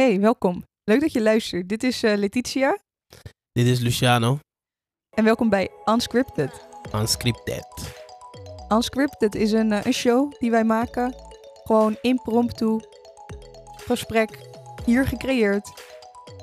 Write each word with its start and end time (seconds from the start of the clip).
Hey, 0.00 0.20
welkom. 0.20 0.64
Leuk 0.84 1.00
dat 1.00 1.12
je 1.12 1.22
luistert. 1.22 1.68
Dit 1.68 1.82
is 1.82 2.02
eh, 2.02 2.16
Letitia 2.16 2.78
Dit 3.52 3.66
is 3.66 3.78
Luciano, 3.78 4.38
en 5.16 5.24
welkom 5.24 5.48
bij 5.48 5.70
Unscripted. 5.84 6.66
unscripted. 6.94 7.66
Unscripted 8.68 9.34
is 9.34 9.52
een, 9.52 9.72
eh, 9.72 9.84
een 9.84 9.92
show 9.92 10.32
die 10.38 10.50
wij 10.50 10.64
maken. 10.64 11.14
Gewoon 11.64 11.96
impromptu. 12.00 12.80
Gesprek. 13.76 14.38
Hier 14.84 15.06
gecreëerd. 15.06 15.72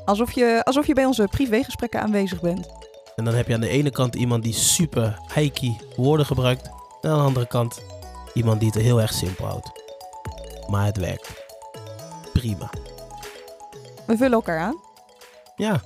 Alsof 0.06 0.32
je, 0.32 0.62
alsof 0.64 0.88
je 0.88 0.94
bij 0.94 1.06
onze 1.06 1.28
privégesprekken 1.32 2.02
aanwezig 2.02 2.42
bent. 2.42 2.68
En 3.16 3.26
dan 3.26 3.34
heb 3.34 3.48
je 3.48 3.54
aan 3.54 3.62
de 3.62 3.70
ene 3.70 3.92
kant 3.92 4.16
iemand 4.16 4.44
die 4.44 4.54
super 4.54 5.20
hikey 5.34 5.80
woorden 5.96 6.26
gebruikt. 6.26 6.70
En 7.02 7.10
aan 7.10 7.18
de 7.18 7.24
andere 7.24 7.48
kant 7.48 7.84
iemand 8.34 8.60
die 8.60 8.70
het 8.70 8.82
heel 8.82 9.02
erg 9.02 9.14
simpel 9.14 9.46
houdt. 9.46 9.72
Maar 10.68 10.86
het 10.86 10.98
werkt. 10.98 11.46
Prima. 12.34 12.70
We 14.08 14.18
vullen 14.18 14.32
elkaar 14.32 14.60
aan. 14.60 14.82
Ja, 15.56 15.82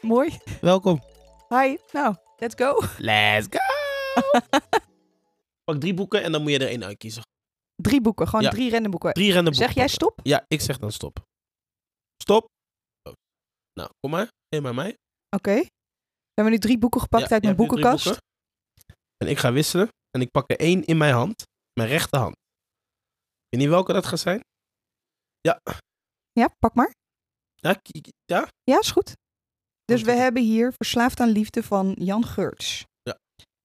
Mooi. 0.00 0.38
welkom. 0.60 1.02
Hi. 1.48 1.76
Nou, 1.92 2.16
let's 2.36 2.54
go. 2.54 2.80
Let's 2.98 3.46
go! 3.50 3.58
Pak 5.64 5.80
drie 5.80 5.94
boeken 5.94 6.22
en 6.22 6.32
dan 6.32 6.42
moet 6.42 6.50
je 6.50 6.58
er 6.58 6.68
één 6.68 6.84
uitkiezen. 6.84 7.22
Drie 7.82 8.00
boeken. 8.00 8.26
Gewoon 8.28 8.44
Ja. 8.44 8.50
drie 8.50 8.70
random 8.70 8.90
boeken. 8.90 9.12
Drie 9.12 9.32
random 9.32 9.44
boeken. 9.52 9.66
Zeg 9.66 9.74
jij 9.74 9.88
stop? 9.88 10.20
Ja, 10.22 10.44
ik 10.48 10.60
zeg 10.60 10.78
dan 10.78 10.92
stop. 10.92 11.24
Stop. 12.22 12.48
Oh. 13.02 13.12
Nou, 13.72 13.90
kom 14.00 14.10
maar. 14.10 14.28
Geef 14.48 14.62
maar 14.62 14.74
mij. 14.74 14.96
Oké. 15.36 15.54
We 15.54 16.40
hebben 16.40 16.52
nu 16.54 16.58
drie 16.60 16.78
boeken 16.78 17.00
gepakt 17.00 17.28
Ja, 17.28 17.30
uit 17.34 17.42
je 17.42 17.48
mijn 17.48 17.58
hebt 17.60 17.70
nu 17.72 17.76
drie 17.80 17.90
boekenkast. 17.92 18.04
boeken. 18.04 18.96
En 19.16 19.28
ik 19.28 19.38
ga 19.38 19.52
wisselen. 19.52 19.88
En 20.10 20.20
ik 20.20 20.30
pak 20.30 20.50
er 20.50 20.58
één 20.58 20.84
in 20.84 20.96
mijn 20.96 21.14
hand. 21.14 21.42
Mijn 21.72 21.88
rechterhand. 21.88 22.34
Weet 23.48 23.60
niet 23.60 23.68
welke 23.70 23.92
dat 23.92 24.06
gaat 24.06 24.18
zijn? 24.18 24.40
Ja. 25.40 25.60
Ja, 26.34 26.48
pak 26.58 26.74
maar. 26.74 26.94
Ja, 27.54 27.80
ja? 28.24 28.48
Ja, 28.62 28.78
is 28.78 28.90
goed. 28.90 29.12
Dus 29.84 30.02
we 30.02 30.12
hebben 30.12 30.42
hier 30.42 30.72
Verslaafd 30.72 31.20
aan 31.20 31.28
Liefde 31.28 31.62
van 31.62 31.94
Jan 31.98 32.24
Geurts. 32.24 32.84
Ja. 33.02 33.18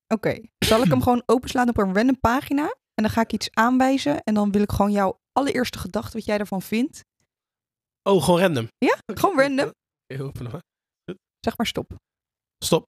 Oké, 0.07 0.41
zal 0.65 0.81
ik 0.81 0.89
hem 0.89 1.01
gewoon 1.07 1.23
openslaan 1.25 1.69
op 1.69 1.77
een 1.77 1.93
random 1.93 2.19
pagina? 2.19 2.63
En 2.93 3.03
dan 3.03 3.09
ga 3.09 3.21
ik 3.21 3.33
iets 3.33 3.51
aanwijzen 3.51 4.23
en 4.23 4.33
dan 4.33 4.51
wil 4.51 4.61
ik 4.61 4.71
gewoon 4.71 4.91
jouw 4.91 5.19
allereerste 5.31 5.77
gedachte 5.79 6.17
wat 6.17 6.25
jij 6.25 6.37
ervan 6.37 6.61
vindt. 6.61 7.01
Oh, 8.03 8.23
gewoon 8.23 8.39
random. 8.39 8.67
Ja, 8.77 8.97
gewoon 9.05 9.39
random. 9.43 9.71
Zeg 11.39 11.57
maar 11.57 11.67
stop. 11.67 11.95
Stop. 12.63 12.85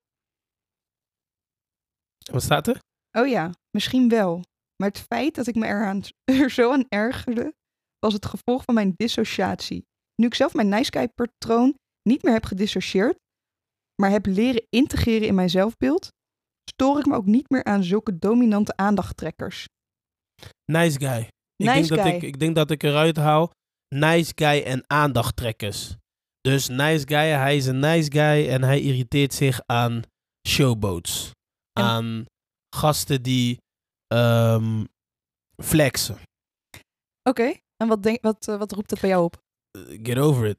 Wat 2.31 2.43
staat 2.43 2.67
er? 2.67 2.79
Oh 3.11 3.27
ja, 3.27 3.51
misschien 3.69 4.09
wel. 4.09 4.43
Maar 4.75 4.89
het 4.89 4.99
feit 4.99 5.35
dat 5.35 5.47
ik 5.47 5.55
me 5.55 5.65
er 6.25 6.49
zo 6.49 6.71
aan 6.71 6.85
ergerde, 6.89 7.53
was 8.05 8.13
het 8.13 8.25
gevolg 8.25 8.63
van 8.63 8.73
mijn 8.73 8.93
dissociatie. 8.95 9.85
Nu 10.15 10.25
ik 10.25 10.33
zelf 10.33 10.53
mijn 10.53 10.69
nice 10.69 10.91
guy 10.91 11.07
patroon 11.07 11.75
niet 12.09 12.23
meer 12.23 12.33
heb 12.33 12.45
gedissocieerd, 12.45 13.15
maar 14.01 14.09
heb 14.09 14.25
leren 14.25 14.65
integreren 14.69 15.27
in 15.27 15.35
mijn 15.35 15.49
zelfbeeld, 15.49 16.07
stoor 16.71 16.99
ik 16.99 17.05
me 17.05 17.15
ook 17.15 17.25
niet 17.25 17.49
meer 17.49 17.63
aan 17.63 17.83
zulke 17.83 18.19
dominante 18.19 18.75
aandachttrekkers. 18.75 19.65
Nice 20.71 20.99
guy. 20.99 21.27
Ik, 21.55 21.65
denk 21.65 21.87
Dat 21.87 22.05
ik, 22.05 22.21
ik 22.21 22.39
denk 22.39 22.55
dat 22.55 22.71
ik 22.71 22.83
eruit 22.83 23.17
haal. 23.17 23.51
Nice 23.95 24.31
guy 24.35 24.61
en 24.63 24.83
aandachttrekkers. 24.87 25.95
Dus 26.41 26.67
nice 26.67 27.07
guy, 27.07 27.17
hij 27.29 27.55
is 27.55 27.65
een 27.65 27.79
nice 27.79 28.11
guy 28.11 28.49
en 28.49 28.63
hij 28.63 28.81
irriteert 28.81 29.33
zich 29.33 29.61
aan 29.65 30.01
showboats. 30.47 31.31
En- 31.71 31.83
Aan 31.83 32.25
gasten 32.75 33.21
die 33.21 33.57
ehm, 34.07 34.85
flexen. 35.63 36.17
Oké, 37.29 37.53
en 37.81 37.87
wat, 37.87 38.03
denk, 38.03 38.21
wat, 38.21 38.47
eh, 38.47 38.57
wat 38.57 38.71
roept 38.71 38.89
dat 38.89 38.99
bij 38.99 39.09
jou 39.09 39.23
op? 39.23 39.41
Uh, 39.77 39.99
Get 40.03 40.17
over 40.17 40.45
it. 40.45 40.57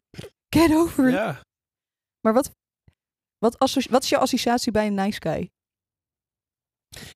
Get 0.49 0.75
over 0.75 1.09
it. 1.09 1.15
Ja. 1.15 1.41
Maar 2.21 2.33
wat, 2.33 2.51
wat, 3.39 3.57
wat 3.89 4.03
is 4.03 4.09
jouw 4.09 4.21
associatie 4.21 4.73
bij 4.73 4.87
een 4.87 4.95
nice 4.95 5.21
guy? 5.21 5.51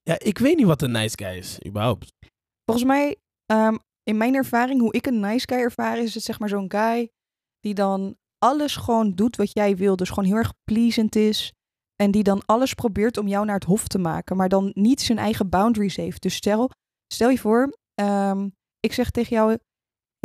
ja, 0.03 0.19
ik 0.19 0.39
weet 0.39 0.57
niet 0.57 0.67
wat 0.67 0.83
een 0.83 0.91
nice 0.91 1.17
guy 1.19 1.37
is, 1.37 1.59
überhaupt. 1.67 2.13
Volgens 2.65 2.87
mij, 2.87 3.17
ehm, 3.47 3.77
in 4.03 4.17
mijn 4.17 4.35
ervaring, 4.35 4.81
hoe 4.81 4.93
ik 4.93 5.07
een 5.07 5.21
nice 5.21 5.47
guy 5.49 5.59
ervaar, 5.59 5.99
is 5.99 6.15
het 6.15 6.23
zeg 6.23 6.39
maar 6.39 6.49
zo'n 6.49 6.71
guy 6.71 7.11
die 7.61 7.75
dan 7.75 8.17
alles 8.39 8.77
gewoon 8.77 9.15
doet 9.15 9.37
wat 9.37 9.53
jij 9.53 9.77
wil. 9.77 9.97
Dus 9.97 10.09
gewoon 10.09 10.25
heel 10.25 10.37
erg 10.37 10.53
pleasant 10.65 11.17
is. 11.17 11.53
En 11.97 12.11
die 12.11 12.23
dan 12.23 12.43
alles 12.45 12.75
probeert 12.75 13.17
om 13.17 13.29
jou 13.29 13.45
naar 13.45 13.55
het 13.55 13.65
hof 13.65 13.89
te 13.89 13.99
maken. 13.99 14.37
Maar 14.37 14.49
dan 14.49 14.71
niet 14.75 15.01
zijn 15.01 15.19
eigen 15.19 15.49
boundaries 15.49 15.97
heeft. 15.97 16.23
Dus 16.23 16.35
stel, 16.35 16.71
stel 17.13 17.31
je 17.31 17.39
voor, 17.39 17.79
ehm, 17.95 18.49
ik 18.81 18.93
zeg 18.93 19.11
tegen 19.11 19.37
jou... 19.37 19.59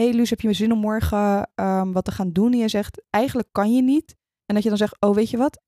hey 0.01 0.13
Luus, 0.13 0.29
heb 0.29 0.41
je 0.41 0.53
zin 0.53 0.71
om 0.71 0.79
morgen 0.79 1.51
ehm, 1.55 1.91
wat 1.91 2.05
te 2.05 2.11
gaan 2.11 2.31
doen? 2.31 2.51
En 2.51 2.57
je 2.57 2.67
zegt, 2.67 3.03
eigenlijk 3.09 3.47
kan 3.51 3.73
je 3.75 3.81
niet. 3.81 4.15
En 4.45 4.53
dat 4.55 4.63
je 4.63 4.69
dan 4.69 4.77
zegt, 4.77 5.01
oh 5.01 5.15
weet 5.15 5.29
je 5.29 5.37
wat? 5.37 5.61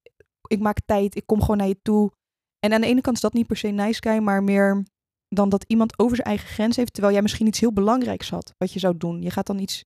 Ik 0.47 0.59
maak 0.59 0.77
tijd, 0.85 1.15
ik 1.15 1.25
kom 1.25 1.41
gewoon 1.41 1.57
naar 1.57 1.67
je 1.67 1.81
toe. 1.81 2.11
En 2.59 2.73
aan 2.73 2.81
de 2.81 2.87
ene 2.87 3.01
kant 3.01 3.15
is 3.15 3.21
dat 3.21 3.33
niet 3.33 3.47
per 3.47 3.57
se 3.57 3.67
nice 3.67 4.01
guy, 4.01 4.17
maar 4.17 4.43
meer 4.43 4.85
dan 5.27 5.49
dat 5.49 5.63
iemand 5.67 5.99
over 5.99 6.15
zijn 6.15 6.27
eigen 6.27 6.47
grens 6.47 6.75
heeft, 6.75 6.93
terwijl 6.93 7.13
jij 7.13 7.21
misschien 7.21 7.47
iets 7.47 7.59
heel 7.59 7.73
belangrijks 7.73 8.29
had, 8.29 8.53
wat 8.57 8.73
je 8.73 8.79
zou 8.79 8.97
doen. 8.97 9.21
Je 9.21 9.29
gaat 9.31 9.45
dan 9.47 9.59
iets 9.59 9.85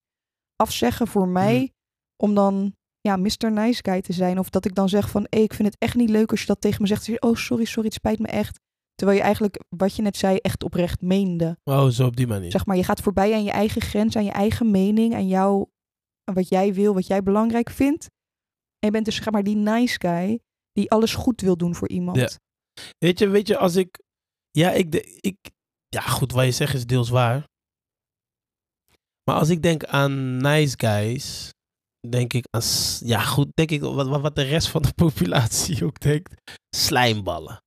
afzeggen 0.55 1.07
voor 1.07 1.27
mij, 1.27 1.57
Mhm. 1.57 1.67
om 2.23 2.33
dan 2.35 2.75
ja, 3.01 3.15
Mr. 3.15 3.51
Nice 3.51 3.81
Guy 3.83 4.01
te 4.01 4.13
zijn. 4.13 4.39
Of 4.39 4.49
dat 4.49 4.65
ik 4.65 4.75
dan 4.75 4.89
zeg 4.89 5.09
van, 5.09 5.25
hey, 5.29 5.41
ik 5.41 5.53
vind 5.53 5.67
het 5.67 5.77
echt 5.79 5.95
niet 5.95 6.09
leuk 6.09 6.31
als 6.31 6.39
je 6.41 6.45
dat 6.47 6.61
tegen 6.61 6.81
me 6.81 6.87
zegt. 6.87 7.21
Oh, 7.21 7.35
sorry, 7.35 7.65
sorry, 7.65 7.85
het 7.85 7.93
spijt 7.93 8.19
me 8.19 8.27
echt. 8.27 8.59
Terwijl 8.97 9.17
je 9.17 9.23
eigenlijk, 9.23 9.63
wat 9.69 9.95
je 9.95 10.01
net 10.01 10.17
zei, 10.17 10.37
echt 10.37 10.63
oprecht 10.63 11.01
meende. 11.01 11.57
Oh, 11.63 11.87
zo 11.87 12.05
op 12.05 12.15
die 12.15 12.27
manier. 12.27 12.51
Zeg 12.51 12.65
maar, 12.65 12.75
je 12.75 12.83
gaat 12.83 13.01
voorbij 13.01 13.33
aan 13.33 13.43
je 13.43 13.51
eigen 13.51 13.81
grens, 13.81 14.15
aan 14.15 14.23
je 14.23 14.31
eigen 14.31 14.71
mening, 14.71 15.13
aan 15.13 15.27
jou, 15.27 15.65
aan 16.23 16.35
wat 16.35 16.49
jij 16.49 16.73
wil, 16.73 16.93
wat 16.93 17.07
jij 17.07 17.23
belangrijk 17.23 17.69
vindt. 17.69 18.03
En 18.79 18.87
je 18.87 18.91
bent 18.91 19.05
dus 19.05 19.15
zeg 19.15 19.31
maar 19.31 19.43
die 19.43 19.55
nice 19.55 19.99
guy 19.99 20.39
die 20.71 20.91
alles 20.91 21.13
goed 21.15 21.41
wil 21.41 21.57
doen 21.57 21.75
voor 21.75 21.89
iemand. 21.89 22.17
Ja. 22.17 22.29
Weet 22.97 23.19
je, 23.19 23.27
weet 23.27 23.47
je, 23.47 23.57
als 23.57 23.75
ik... 23.75 23.99
Ja, 24.51 24.71
ik, 24.71 24.91
de- 24.91 25.17
ik... 25.21 25.37
Ja, 25.87 26.01
goed, 26.01 26.31
wat 26.31 26.45
je 26.45 26.51
zegt 26.51 26.73
is 26.73 26.85
deels 26.85 27.09
waar. 27.09 27.43
Maar 29.23 29.35
als 29.39 29.49
ik 29.49 29.61
denk 29.61 29.83
aan 29.85 30.37
nice 30.37 30.73
guys, 30.77 31.53
denk 32.09 32.33
ik 32.33 32.45
aan... 32.49 32.61
Ja, 32.99 33.19
goed, 33.19 33.47
denk 33.53 33.71
ik 33.71 33.81
wat 33.81 34.07
wat 34.21 34.35
de 34.35 34.41
rest 34.43 34.67
van 34.67 34.81
de 34.81 34.93
populatie 35.03 35.85
ook 35.85 35.99
denkt. 35.99 36.51
Slijmballen. 36.75 37.61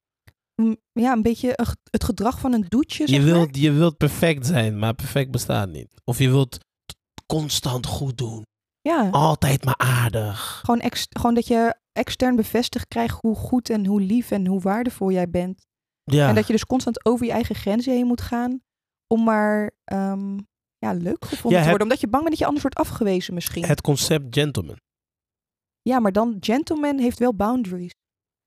Ja, 0.93 1.12
een 1.12 1.22
beetje 1.22 1.59
het 1.91 2.04
gedrag 2.04 2.38
van 2.41 2.53
een 2.53 2.65
doetje, 2.69 3.06
zeg 3.06 3.16
Je 3.16 3.22
maar. 3.25 3.32
wilt, 3.34 3.56
je 3.56 3.72
wilt 3.72 3.97
perfect 3.97 4.47
zijn, 4.47 4.78
maar 4.78 4.94
perfect 4.94 5.31
bestaat 5.31 5.69
niet. 5.69 6.00
Of 6.04 6.19
je 6.19 6.31
wilt 6.31 6.59
constant 7.26 7.87
goed 7.87 8.19
doen. 8.19 8.43
Ja, 8.81 9.09
Altijd 9.10 9.65
maar 9.65 9.76
aardig. 9.76 10.60
gewoon, 10.65 10.81
ex, 10.81 11.06
gewoon 11.10 11.34
dat 11.34 11.47
je 11.47 11.75
extern 11.93 12.37
bevestigd 12.37 12.88
krijgt 12.88 13.19
hoe 13.21 13.34
goed 13.37 13.71
en 13.71 13.87
hoe 13.87 14.00
lief 14.00 14.31
en 14.31 14.47
hoe 14.47 14.60
waardevol 14.60 15.10
jij 15.10 15.31
bent. 15.31 15.66
Ja, 16.04 16.28
En 16.28 16.34
dat 16.34 16.47
je 16.47 16.53
dus 16.53 16.65
constant 16.66 17.04
over 17.04 17.27
je 17.27 17.32
eigen 17.32 17.54
grenzen 17.54 17.92
heen 17.92 18.06
moet 18.06 18.21
gaan 18.21 18.60
om 19.06 19.25
maar 19.25 19.71
ehm, 19.84 20.38
ja, 20.78 20.92
leuk 20.92 21.25
gevonden 21.25 21.53
Ja, 21.59 21.62
te 21.65 21.69
worden. 21.69 21.87
Omdat 21.87 22.00
je 22.00 22.09
bang 22.09 22.22
bent 22.22 22.31
dat 22.31 22.38
je 22.38 22.44
anders 22.54 22.62
wordt 22.62 22.78
afgewezen 22.78 23.34
misschien. 23.34 23.65
het 23.65 23.81
concept 23.81 24.27
gentleman. 24.38 24.78
Ja, 25.82 25.98
maar 26.00 26.12
dan 26.12 26.37
gentleman 26.41 26.98
heeft 26.98 27.19
wel 27.19 27.34
boundaries. 27.34 27.92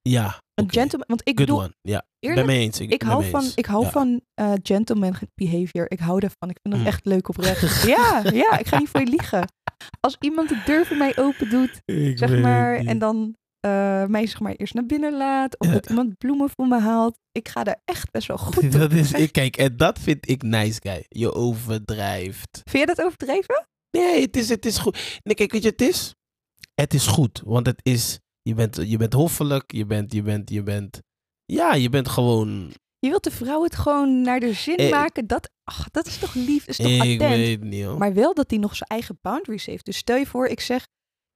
Ja, 0.09 0.41
Een 0.53 0.72
gentleman, 0.72 1.08
want 1.08 1.22
ik 1.24 1.38
Good 1.40 1.50
one. 1.50 1.74
Ja, 1.81 2.06
eerlijk, 2.19 2.46
ben 2.46 2.56
mee 2.56 2.66
eens. 2.66 2.80
Ik, 2.80 3.02
hou 3.02 3.24
van, 3.30 3.44
eens. 3.44 3.53
ik 3.56 3.66
hou 3.66 3.84
Ja. 3.84 3.90
van 3.91 4.22
eh, 4.34 4.52
gentleman 4.64 5.16
behavior. 5.36 5.91
Ik 5.91 6.00
hou 6.00 6.19
daarvan. 6.19 6.50
Ik 6.50 6.58
vind 6.62 6.74
dat 6.74 6.84
Mm. 6.84 6.88
echt 6.90 7.06
leuk 7.06 7.30
oprecht. 7.30 7.81
ja, 7.96 8.22
ja, 8.34 8.58
ik 8.58 8.68
ga 8.68 8.78
niet 8.80 8.90
voor 8.90 9.00
je 9.00 9.08
liegen. 9.08 9.47
Als 10.00 10.16
iemand 10.19 10.50
de 10.50 10.62
deur 10.66 10.86
voor 10.86 10.97
mij 10.97 11.18
open 11.18 11.50
doet, 11.50 11.81
Ik 11.86 12.18
zeg 12.18 12.42
maar, 12.42 12.75
en 12.75 12.97
dan 13.00 13.36
eh, 13.59 14.06
mij 14.06 14.28
zeg 14.28 14.40
maar 14.40 14.53
eerst 14.53 14.74
naar 14.74 14.86
binnen 14.86 15.18
laat, 15.18 15.59
of 15.59 15.68
Ja. 15.68 15.74
dat 15.74 15.90
iemand 15.90 16.18
bloemen 16.18 16.50
voor 16.50 16.68
me 16.68 16.80
haalt, 16.80 17.18
ik 17.31 17.47
ga 17.50 17.63
daar 17.63 17.81
echt 17.86 18.12
best 18.12 18.28
wel 18.28 18.38
goed 18.38 18.58
op. 18.58 18.72
dat 18.81 18.92
is, 18.92 19.12
ik, 19.12 19.31
kijk, 19.31 19.58
en 19.58 19.78
dat 19.78 20.00
vind 20.00 20.30
ik 20.30 20.42
nice 20.44 20.80
guy. 20.84 21.06
Je 21.09 21.34
overdrijft. 21.34 22.62
Vind 22.69 22.90
je 22.90 22.96
dat 22.96 23.06
overdreven? 23.06 23.68
Nee, 23.97 24.22
het 24.22 24.38
is, 24.38 24.50
het 24.50 24.66
is 24.66 24.78
goed. 24.78 25.19
Nee, 25.24 25.36
kijk, 25.36 25.51
weet 25.51 25.63
je, 25.63 25.69
het 25.69 25.81
is. 25.81 26.13
Het 26.75 26.94
is 26.94 27.07
goed, 27.07 27.42
want 27.45 27.66
het 27.66 27.80
is. 27.83 28.19
Je 28.50 28.54
bent, 28.54 28.75
je 28.86 28.98
bent 28.98 29.13
hoffelijk, 29.13 29.72
je 29.72 29.86
bent, 29.86 30.13
je 30.13 30.22
bent, 30.22 30.50
je 30.50 30.63
bent. 30.63 31.00
Ja, 31.45 31.74
je 31.74 31.90
bent 31.90 32.07
gewoon. 32.07 32.74
Je 33.00 33.10
wilt 33.10 33.24
de 33.24 33.31
vrouw 33.31 33.63
het 33.63 33.75
gewoon 33.75 34.22
naar 34.22 34.40
de 34.40 34.54
zin 34.54 34.75
Eh, 34.78 34.92
maken. 34.92 35.28
Dat, 35.28 35.50
ach, 35.63 35.90
dat 35.92 36.06
is 36.07 36.18
toch 36.18 36.34
lief, 36.34 36.66
dat 36.66 36.69
is 36.69 36.78
toch 36.78 36.94
Ik 36.94 37.00
attent. 37.01 37.19
weet 37.19 37.60
het 37.60 37.69
niet, 37.69 37.84
hoor. 37.86 37.98
Maar 37.98 38.13
wel 38.13 38.34
dat 38.34 38.50
hij 38.50 38.60
nog 38.60 38.75
zijn 38.75 38.90
eigen 38.90 39.18
boundaries 39.22 39.66
heeft. 39.66 39.86
Dus 39.86 39.98
stel 39.98 40.18
je 40.18 40.25
voor, 40.25 40.48
ik 40.48 40.60
zeg, 40.60 40.88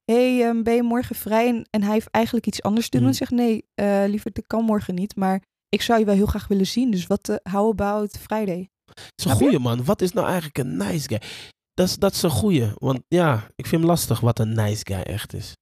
hey, 0.04 0.44
ehm, 0.46 0.62
ben 0.62 0.74
je 0.74 0.82
morgen 0.82 1.16
vrij? 1.16 1.48
En, 1.48 1.66
en 1.70 1.82
hij 1.82 1.92
heeft 1.92 2.10
eigenlijk 2.10 2.46
iets 2.46 2.62
anders 2.62 2.88
te 2.88 2.96
doen. 2.96 3.02
Mm. 3.06 3.12
En 3.12 3.18
zegt, 3.18 3.30
nee, 3.30 3.64
eh 3.74 4.04
liever, 4.06 4.30
ik 4.34 4.44
kan 4.46 4.64
morgen 4.64 4.94
niet. 4.94 5.16
Maar 5.16 5.42
ik 5.68 5.82
zou 5.82 5.98
je 5.98 6.04
wel 6.04 6.14
heel 6.14 6.26
graag 6.26 6.48
willen 6.48 6.66
zien. 6.66 6.90
Dus 6.90 7.06
wat, 7.06 7.28
uh, 7.28 7.36
how 7.52 7.70
about 7.70 8.18
Friday? 8.18 8.68
Het 8.84 9.12
is 9.16 9.24
een 9.24 9.30
goeie, 9.36 9.58
man. 9.58 9.84
Wat 9.84 10.02
is 10.02 10.12
nou 10.12 10.26
eigenlijk 10.26 10.58
een 10.58 10.76
nice 10.76 11.08
guy? 11.08 11.20
Dat 11.74 11.88
is, 11.88 11.96
dat 11.96 12.12
is 12.14 12.22
een 12.22 12.30
goeie. 12.30 12.70
Want 12.74 13.00
ja, 13.08 13.46
ik 13.56 13.66
vind 13.66 13.80
hem 13.80 13.90
lastig 13.90 14.20
wat 14.20 14.38
een 14.38 14.52
nice 14.54 14.80
guy 14.86 15.00
echt 15.00 15.32
is. 15.34 15.52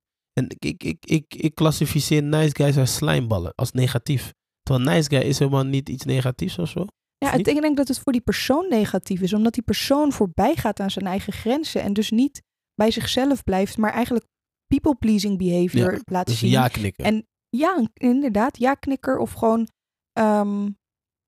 En 0.40 0.44
ik, 0.48 0.64
ik, 0.64 0.82
ik, 0.84 1.06
ik, 1.06 1.34
ik 1.34 1.54
klassificeer 1.54 2.22
nice 2.22 2.54
guys 2.54 2.76
als 2.76 2.94
slijmballen, 2.94 3.54
als 3.54 3.72
negatief. 3.72 4.32
Terwijl 4.62 4.88
nice 4.94 5.08
guy 5.08 5.20
is 5.20 5.38
helemaal 5.38 5.64
niet 5.64 5.88
iets 5.88 6.04
negatiefs 6.04 6.58
of 6.58 6.68
zo. 6.68 6.86
Ja, 7.18 7.32
ik 7.32 7.44
denk, 7.44 7.76
dat 7.76 7.88
het 7.88 7.98
voor 7.98 8.12
die 8.12 8.20
persoon 8.20 8.68
negatief 8.68 9.20
is. 9.20 9.32
Omdat 9.32 9.52
die 9.54 9.62
persoon 9.62 10.12
voorbij 10.12 10.56
gaat 10.56 10.80
aan 10.80 10.90
zijn 10.90 11.06
eigen 11.06 11.32
grenzen. 11.32 11.82
En 11.82 11.92
dus 11.92 12.10
niet 12.10 12.42
bij 12.74 12.90
zichzelf 12.90 13.44
blijft, 13.44 13.76
maar 13.78 13.92
eigenlijk 13.92 14.26
people-pleasing 14.66 15.38
behavior 15.38 15.92
Ja, 15.92 16.00
laat 16.04 16.26
Dus 16.26 16.38
zien. 16.38 16.50
ja 16.50 16.68
knikken. 16.68 17.04
En 17.04 17.26
ja, 17.48 17.88
inderdaad, 17.94 18.58
ja 18.58 18.74
knikker 18.74 19.18
of 19.18 19.32
gewoon, 19.32 19.68
ehm, 20.12 20.68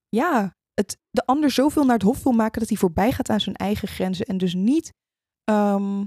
ja, 0.08 0.56
het, 0.75 0.99
de 1.11 1.26
ander 1.26 1.50
zoveel 1.50 1.84
naar 1.84 1.94
het 1.94 2.02
hof 2.02 2.22
wil 2.22 2.32
maken 2.32 2.61
dat 2.61 2.69
hij 2.69 2.78
voorbij 2.78 3.12
gaat 3.12 3.28
aan 3.28 3.40
zijn 3.40 3.56
eigen 3.56 3.88
grenzen 3.88 4.26
en 4.26 4.38
dus 4.38 4.54
niet, 4.54 4.93
ehm, 5.44 5.99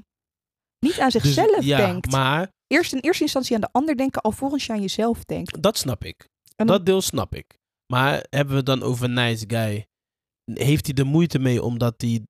niet 0.79 0.99
aan 0.99 1.09
Dus, 1.09 1.21
zichzelf 1.21 1.63
ja, 1.63 1.77
denkt. 1.77 2.11
maar 2.11 2.51
Eerst 2.71 2.93
in 2.93 2.99
eerste 2.99 3.23
instantie 3.23 3.55
aan 3.55 3.61
de 3.61 3.71
ander 3.71 3.97
denken, 3.97 4.21
alvorens 4.21 4.65
je 4.65 4.71
aan 4.71 4.81
jezelf 4.81 5.23
denkt. 5.23 5.61
dat 5.61 5.77
snap 5.77 6.03
ik. 6.03 6.29
En 6.55 6.67
Dat 6.67 6.85
deel 6.85 7.01
snap 7.01 7.35
ik. 7.35 7.59
Maar 7.93 8.25
hebben 8.29 8.55
we 8.55 8.63
dan 8.63 8.83
over 8.83 9.09
nice 9.09 9.45
guy? 9.47 9.85
Heeft 10.53 10.85
hij 10.85 10.95
er 10.95 11.05
moeite 11.05 11.39
mee 11.39 11.63
omdat 11.63 12.01
hij 12.01 12.25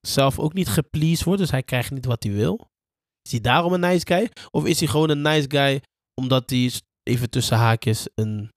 zelf 0.00 0.38
ook 0.38 0.52
niet 0.52 0.68
gepleased 0.68 1.24
wordt, 1.24 1.40
dus 1.40 1.50
hij 1.50 1.62
krijgt 1.62 1.90
niet 1.90 2.04
wat 2.04 2.22
hij 2.22 2.32
wil? 2.32 2.70
Is 3.22 3.30
hij 3.30 3.40
daarom 3.40 3.72
een 3.72 3.80
nice 3.80 4.06
guy? 4.06 4.30
Of 4.50 4.64
is 4.64 4.78
hij 4.78 4.88
gewoon 4.88 5.10
een 5.10 5.22
nice 5.22 5.50
guy 5.50 5.82
omdat 6.14 6.50
hij 6.50 6.72
even 7.02 7.30
tussen 7.30 7.56
haakjes 7.56 8.08
een 8.14 8.50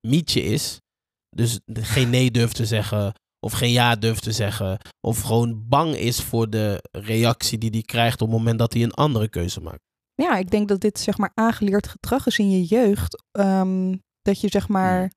mietje 0.00 0.42
is? 0.42 0.78
Dus 1.36 1.60
geen 1.66 2.10
nee 2.10 2.30
durft 2.30 2.56
te 2.56 2.66
zeggen, 2.66 3.12
of 3.46 3.52
geen 3.52 3.72
ja 3.72 3.96
durft 3.96 4.22
te 4.22 4.32
zeggen, 4.32 4.78
of 5.00 5.20
gewoon 5.20 5.68
bang 5.68 5.94
is 5.94 6.22
voor 6.22 6.50
de 6.50 6.84
reactie 6.90 7.58
die 7.58 7.70
hij 7.70 7.82
krijgt 7.82 8.20
op 8.22 8.28
het 8.28 8.36
moment 8.36 8.58
dat 8.58 8.72
hij 8.72 8.82
een 8.82 8.94
andere 8.94 9.28
keuze 9.28 9.60
maakt. 9.60 9.88
Ja, 10.20 10.36
ik 10.36 10.50
denk 10.50 10.68
dat 10.68 10.80
dit 10.80 10.98
zeg 10.98 11.18
maar 11.18 11.30
aangeleerd 11.34 11.88
gedrag 11.88 12.26
is 12.26 12.38
in 12.38 12.50
je 12.50 12.64
jeugd. 12.64 13.24
ehm, 13.30 13.96
dat 14.22 14.40
je 14.40 14.48
zeg 14.48 14.68
maar 14.68 15.12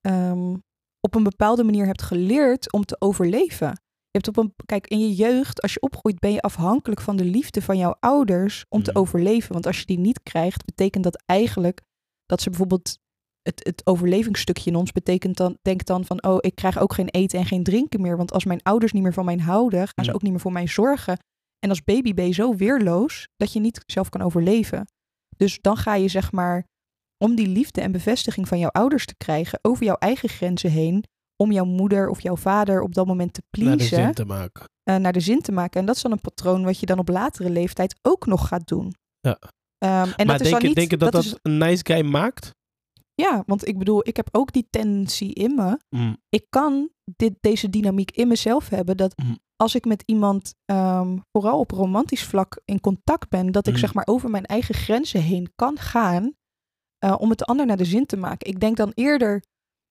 ehm, 0.00 0.54
op 1.00 1.14
een 1.14 1.22
bepaalde 1.22 1.64
manier 1.64 1.86
hebt 1.86 2.02
geleerd 2.02 2.72
om 2.72 2.84
te 2.84 2.96
overleven. 2.98 3.66
Je 4.10 4.18
hebt 4.18 4.28
op 4.28 4.36
een, 4.36 4.54
kijk, 4.66 4.86
in 4.86 4.98
je 5.00 5.14
jeugd, 5.14 5.62
als 5.62 5.72
je 5.72 5.80
opgroeit, 5.80 6.18
ben 6.18 6.32
je 6.32 6.40
afhankelijk 6.40 7.00
van 7.00 7.16
de 7.16 7.24
liefde 7.24 7.62
van 7.62 7.76
jouw 7.76 7.96
ouders 8.00 8.64
om 8.68 8.82
te 8.82 8.90
Mhm. 8.90 9.00
overleven. 9.00 9.52
Want 9.52 9.66
als 9.66 9.78
je 9.78 9.84
die 9.86 9.98
niet 9.98 10.22
krijgt, 10.22 10.64
betekent 10.64 11.04
dat 11.04 11.22
eigenlijk 11.26 11.80
dat 12.26 12.40
ze 12.42 12.48
bijvoorbeeld 12.50 12.98
het, 13.42 13.64
het 13.64 13.86
overlevingsstukje 13.86 14.70
in 14.70 14.76
ons 14.76 14.92
betekent 14.92 15.36
dan, 15.36 15.58
denk 15.62 15.84
dan 15.84 16.04
van, 16.04 16.24
oh, 16.24 16.36
ik 16.40 16.54
krijg 16.54 16.78
ook 16.78 16.94
geen 16.94 17.08
eten 17.08 17.38
en 17.38 17.46
geen 17.46 17.62
drinken 17.62 18.00
meer. 18.00 18.16
Want 18.16 18.32
als 18.32 18.44
mijn 18.44 18.62
ouders 18.62 18.92
niet 18.92 19.02
meer 19.02 19.12
van 19.12 19.24
mij 19.24 19.36
houden, 19.36 19.88
gaan 19.88 20.04
ze 20.04 20.14
ook 20.14 20.22
niet 20.22 20.30
meer 20.32 20.40
voor 20.40 20.52
mij 20.52 20.66
zorgen. 20.66 21.18
En 21.62 21.68
als 21.68 21.84
baby 21.84 22.14
ben 22.14 22.26
je 22.26 22.32
zo 22.32 22.54
weerloos 22.56 23.28
dat 23.36 23.52
je 23.52 23.60
niet 23.60 23.80
zelf 23.86 24.08
kan 24.08 24.20
overleven. 24.22 24.86
Dus 25.36 25.58
dan 25.60 25.76
ga 25.76 25.94
je 25.94 26.08
zeg 26.08 26.32
maar 26.32 26.66
om 27.24 27.34
die 27.34 27.46
liefde 27.48 27.80
en 27.80 27.92
bevestiging 27.92 28.48
van 28.48 28.58
jouw 28.58 28.70
ouders 28.70 29.06
te 29.06 29.14
krijgen 29.16 29.58
over 29.62 29.84
jouw 29.84 29.96
eigen 29.96 30.28
grenzen 30.28 30.70
heen, 30.70 31.04
om 31.36 31.52
jouw 31.52 31.64
moeder 31.64 32.08
of 32.08 32.20
jouw 32.20 32.36
vader 32.36 32.80
op 32.82 32.94
dat 32.94 33.06
moment 33.06 33.32
te 33.32 33.42
Naar 33.50 33.70
de 33.70 33.76
pleasen, 33.76 33.96
zin 33.96 34.12
te 34.12 34.24
maken. 34.24 34.68
eh, 34.82 34.96
naar 34.96 35.12
de 35.12 35.20
zin 35.20 35.40
te 35.40 35.52
maken. 35.52 35.80
En 35.80 35.86
dat 35.86 35.96
is 35.96 36.02
dan 36.02 36.12
een 36.12 36.20
patroon 36.20 36.64
wat 36.64 36.80
je 36.80 36.86
dan 36.86 36.98
op 36.98 37.08
latere 37.08 37.50
leeftijd 37.50 37.98
ook 38.02 38.26
nog 38.26 38.48
gaat 38.48 38.66
doen. 38.68 38.94
Ja. 39.20 39.38
Ehm, 39.78 39.92
en 40.16 40.26
maar 40.26 40.26
dat 40.26 40.40
is 40.40 40.50
denk, 40.50 40.50
dan 40.50 40.60
je, 40.60 40.66
niet, 40.66 40.76
denk 40.76 40.90
je 40.90 40.96
dat 40.96 41.12
dat, 41.12 41.24
is, 41.24 41.34
een 41.42 41.58
nice 41.58 41.84
guy 41.84 42.00
maakt? 42.04 42.50
ja, 43.14 43.42
want 43.46 43.68
ik 43.68 43.78
bedoel, 43.78 44.08
ik 44.08 44.16
heb 44.16 44.28
ook 44.32 44.52
die 44.52 44.66
tendency 44.70 45.24
in 45.24 45.54
me. 45.54 45.78
Mm. 45.90 46.16
Ik 46.28 46.46
kan 46.48 46.88
dit, 47.16 47.34
deze 47.40 47.70
dynamiek 47.70 48.10
in 48.10 48.28
mezelf 48.28 48.68
hebben 48.68 48.96
dat 48.96 49.12
Mm. 49.22 49.38
Als 49.62 49.74
ik 49.74 49.84
met 49.84 50.02
iemand 50.06 50.54
ehm, 50.64 51.16
vooral 51.32 51.58
op 51.58 51.70
romantisch 51.70 52.24
vlak 52.24 52.60
in 52.64 52.80
contact 52.80 53.28
ben, 53.28 53.52
dat 53.52 53.66
ik 53.66 53.72
Mm. 53.72 53.78
zeg 53.78 53.94
maar 53.94 54.06
over 54.06 54.30
mijn 54.30 54.44
eigen 54.46 54.74
grenzen 54.74 55.22
heen 55.22 55.52
kan 55.56 55.78
gaan 55.78 56.32
eh, 56.98 57.14
om 57.18 57.28
het 57.30 57.38
de 57.38 57.44
ander 57.44 57.66
naar 57.66 57.76
de 57.76 57.84
zin 57.84 58.06
te 58.06 58.16
maken. 58.16 58.48
Ik 58.48 58.60
denk 58.60 58.76
dan 58.76 58.92
eerder, 58.94 59.42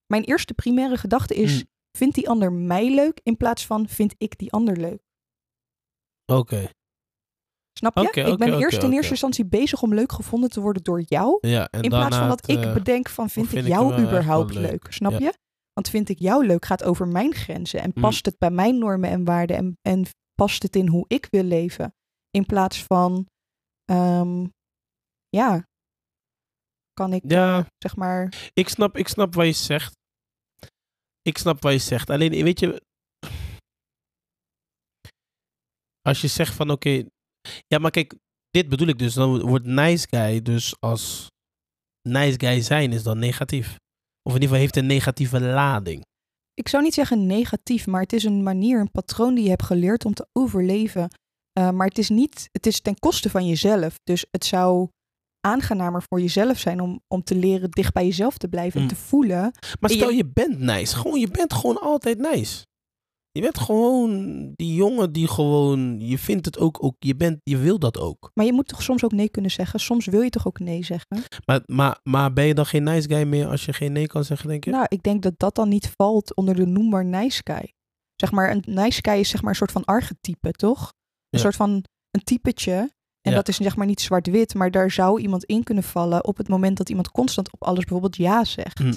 mijn 0.06 0.24
eerste 0.24 0.54
primaire 0.54 0.96
gedachte 0.96 1.34
is, 1.34 1.56
Mm. 1.56 1.68
vindt 1.98 2.14
die 2.14 2.28
ander 2.28 2.52
mij 2.52 2.94
leuk 2.94 3.20
in 3.22 3.36
plaats 3.36 3.66
van 3.66 3.88
vind 3.88 4.14
ik 4.18 4.38
die 4.38 4.52
ander 4.52 4.76
leuk? 4.76 5.02
Oké. 6.32 6.70
Snap 7.78 7.96
je? 7.98 8.20
Ik 8.20 8.36
ben 8.38 8.58
eerst 8.58 8.82
in 8.82 8.92
eerste 8.92 9.10
instantie 9.10 9.44
bezig 9.46 9.82
om 9.82 9.94
leuk 9.94 10.12
gevonden 10.12 10.50
te 10.50 10.60
worden 10.60 10.82
door 10.82 11.02
jou. 11.06 11.38
Ja, 11.40 11.70
In 11.70 11.88
plaats 11.88 12.16
van 12.16 12.28
dat 12.28 12.40
het, 12.46 12.50
ik 12.56 12.64
eh, 12.64 12.72
bedenk 12.72 13.08
van 13.08 13.30
vind, 13.30 13.48
vind 13.48 13.64
ik 13.66 13.70
jou 13.72 13.92
echt 13.92 14.02
überhaupt 14.02 14.54
leuk. 14.54 14.70
leuk? 14.70 14.86
Snap 14.92 15.12
Ja. 15.12 15.18
je? 15.18 15.32
Want 15.72 15.88
vind 15.88 16.08
ik 16.08 16.18
jou 16.18 16.46
leuk 16.46 16.64
gaat 16.64 16.84
over 16.84 17.08
mijn 17.08 17.34
grenzen. 17.34 17.80
En 17.80 17.90
Mm. 17.94 18.02
past 18.02 18.26
het 18.26 18.38
bij 18.38 18.50
mijn 18.50 18.78
normen 18.78 19.10
en 19.10 19.24
waarden. 19.24 19.56
En, 19.56 19.78
en 19.82 20.04
past 20.34 20.62
het 20.62 20.76
in 20.76 20.88
hoe 20.88 21.04
ik 21.08 21.26
wil 21.30 21.42
leven. 21.44 21.94
In 22.30 22.46
plaats 22.46 22.82
van, 22.82 23.26
ehm, 23.84 24.46
ja, 25.28 25.66
kan 26.92 27.12
ik 27.12 27.22
Ja, 27.26 27.66
zeg 27.78 27.96
maar, 27.96 28.50
ik 28.52 28.68
snap, 28.68 28.96
ik 28.96 29.08
snap 29.08 29.34
wat 29.34 29.46
je 29.46 29.52
zegt. 29.52 29.92
Ik 31.22 31.38
snap 31.38 31.62
wat 31.62 31.72
je 31.72 31.78
zegt. 31.78 32.10
Alleen, 32.10 32.30
weet 32.44 32.60
je... 32.60 32.82
Als 36.00 36.20
je 36.20 36.28
zegt 36.28 36.54
van, 36.54 36.70
oké... 36.70 37.04
ja, 37.66 37.78
maar 37.78 37.90
kijk, 37.90 38.14
dit 38.50 38.68
bedoel 38.68 38.88
ik 38.88 38.98
dus. 38.98 39.14
Dan 39.14 39.40
wordt 39.40 39.64
nice 39.64 40.06
guy 40.10 40.42
dus 40.42 40.74
als... 40.80 41.30
Nice 42.08 42.38
guy 42.38 42.60
zijn 42.60 42.92
is 42.92 43.02
dan 43.02 43.18
negatief. 43.18 43.76
Of 44.22 44.34
in 44.34 44.40
ieder 44.40 44.48
geval 44.48 44.58
heeft 44.58 44.76
een 44.76 44.86
negatieve 44.86 45.40
lading. 45.40 46.04
ik 46.54 46.68
zou 46.68 46.82
niet 46.82 46.94
zeggen 46.94 47.26
negatief, 47.26 47.86
maar 47.86 48.00
het 48.02 48.12
is 48.12 48.24
een 48.24 48.42
manier, 48.42 48.80
een 48.80 48.90
patroon 48.90 49.34
die 49.34 49.44
je 49.44 49.50
hebt 49.50 49.62
geleerd 49.62 50.04
om 50.04 50.14
te 50.14 50.26
overleven. 50.32 51.08
Eh, 51.52 51.70
maar 51.70 51.86
het 51.86 51.98
is 51.98 52.08
niet, 52.08 52.48
het 52.52 52.66
is 52.66 52.80
ten 52.80 52.98
koste 52.98 53.30
van 53.30 53.46
jezelf. 53.46 53.98
Dus 54.04 54.26
het 54.30 54.44
zou 54.44 54.88
aangenamer 55.46 56.02
voor 56.08 56.20
jezelf 56.20 56.58
zijn 56.58 56.80
om, 56.80 57.00
om 57.08 57.22
te 57.22 57.34
leren 57.34 57.70
dicht 57.70 57.92
bij 57.92 58.04
jezelf 58.06 58.38
te 58.38 58.48
blijven 58.48 58.76
en 58.76 58.82
Mm. 58.82 58.88
te 58.88 58.96
voelen. 58.96 59.40
Maar 59.80 59.90
stel, 59.90 60.10
je- 60.10 60.16
je 60.16 60.26
bent 60.32 60.58
nice. 60.58 60.96
Gewoon, 60.96 61.20
je 61.20 61.28
bent 61.28 61.52
gewoon 61.52 61.80
altijd 61.80 62.18
nice. 62.18 62.62
Je 63.32 63.40
bent 63.40 63.58
gewoon 63.58 64.52
die 64.56 64.74
jongen 64.74 65.12
die 65.12 65.28
gewoon... 65.28 66.00
Je 66.00 66.18
vindt 66.18 66.46
het 66.46 66.58
ook, 66.58 66.84
ook 66.84 66.96
je, 66.98 67.16
bent, 67.16 67.38
je 67.42 67.56
wil 67.56 67.78
dat 67.78 67.98
ook. 67.98 68.30
Maar 68.34 68.46
je 68.46 68.52
moet 68.52 68.68
toch 68.68 68.82
soms 68.82 69.04
ook 69.04 69.12
nee 69.12 69.28
kunnen 69.28 69.50
zeggen? 69.50 69.80
Soms 69.80 70.06
wil 70.06 70.20
je 70.20 70.30
toch 70.30 70.46
ook 70.46 70.58
nee 70.58 70.84
zeggen? 70.84 71.22
Maar, 71.46 71.62
maar, 71.66 71.98
maar 72.02 72.32
ben 72.32 72.44
je 72.44 72.54
dan 72.54 72.66
geen 72.66 72.82
nice 72.82 73.08
guy 73.08 73.22
meer 73.26 73.46
als 73.46 73.64
je 73.64 73.72
geen 73.72 73.92
nee 73.92 74.06
kan 74.06 74.24
zeggen, 74.24 74.48
denk 74.48 74.64
je? 74.64 74.70
Nou, 74.70 74.86
ik 74.88 75.02
denk 75.02 75.22
dat 75.22 75.34
dat 75.36 75.54
dan 75.54 75.68
niet 75.68 75.94
valt 75.96 76.34
onder 76.36 76.54
de 76.54 76.66
noembaar 76.66 77.04
nice 77.04 77.40
guy. 77.44 77.72
Zeg 78.16 78.30
maar, 78.32 78.50
een 78.50 78.62
nice 78.66 78.98
guy 79.02 79.18
is 79.18 79.28
zeg 79.28 79.40
maar 79.40 79.50
een 79.50 79.56
soort 79.56 79.72
van 79.72 79.84
archetype, 79.84 80.50
toch? 80.52 80.80
Een 80.82 80.88
Ja. 81.28 81.38
soort 81.38 81.56
van 81.56 81.84
een 82.10 82.24
typetje. 82.24 82.72
En 83.20 83.30
Ja. 83.30 83.36
dat 83.36 83.48
is 83.48 83.56
zeg 83.56 83.76
maar 83.76 83.86
niet 83.86 84.00
zwart-wit, 84.00 84.54
maar 84.54 84.70
daar 84.70 84.90
zou 84.90 85.20
iemand 85.20 85.44
in 85.44 85.62
kunnen 85.62 85.84
vallen 85.84 86.24
op 86.24 86.36
het 86.36 86.48
moment 86.48 86.76
dat 86.76 86.88
iemand 86.88 87.10
constant 87.10 87.52
op 87.52 87.62
alles 87.62 87.78
bijvoorbeeld 87.84 88.16
ja 88.16 88.44
zegt. 88.44 88.78
Hm. 88.78 88.92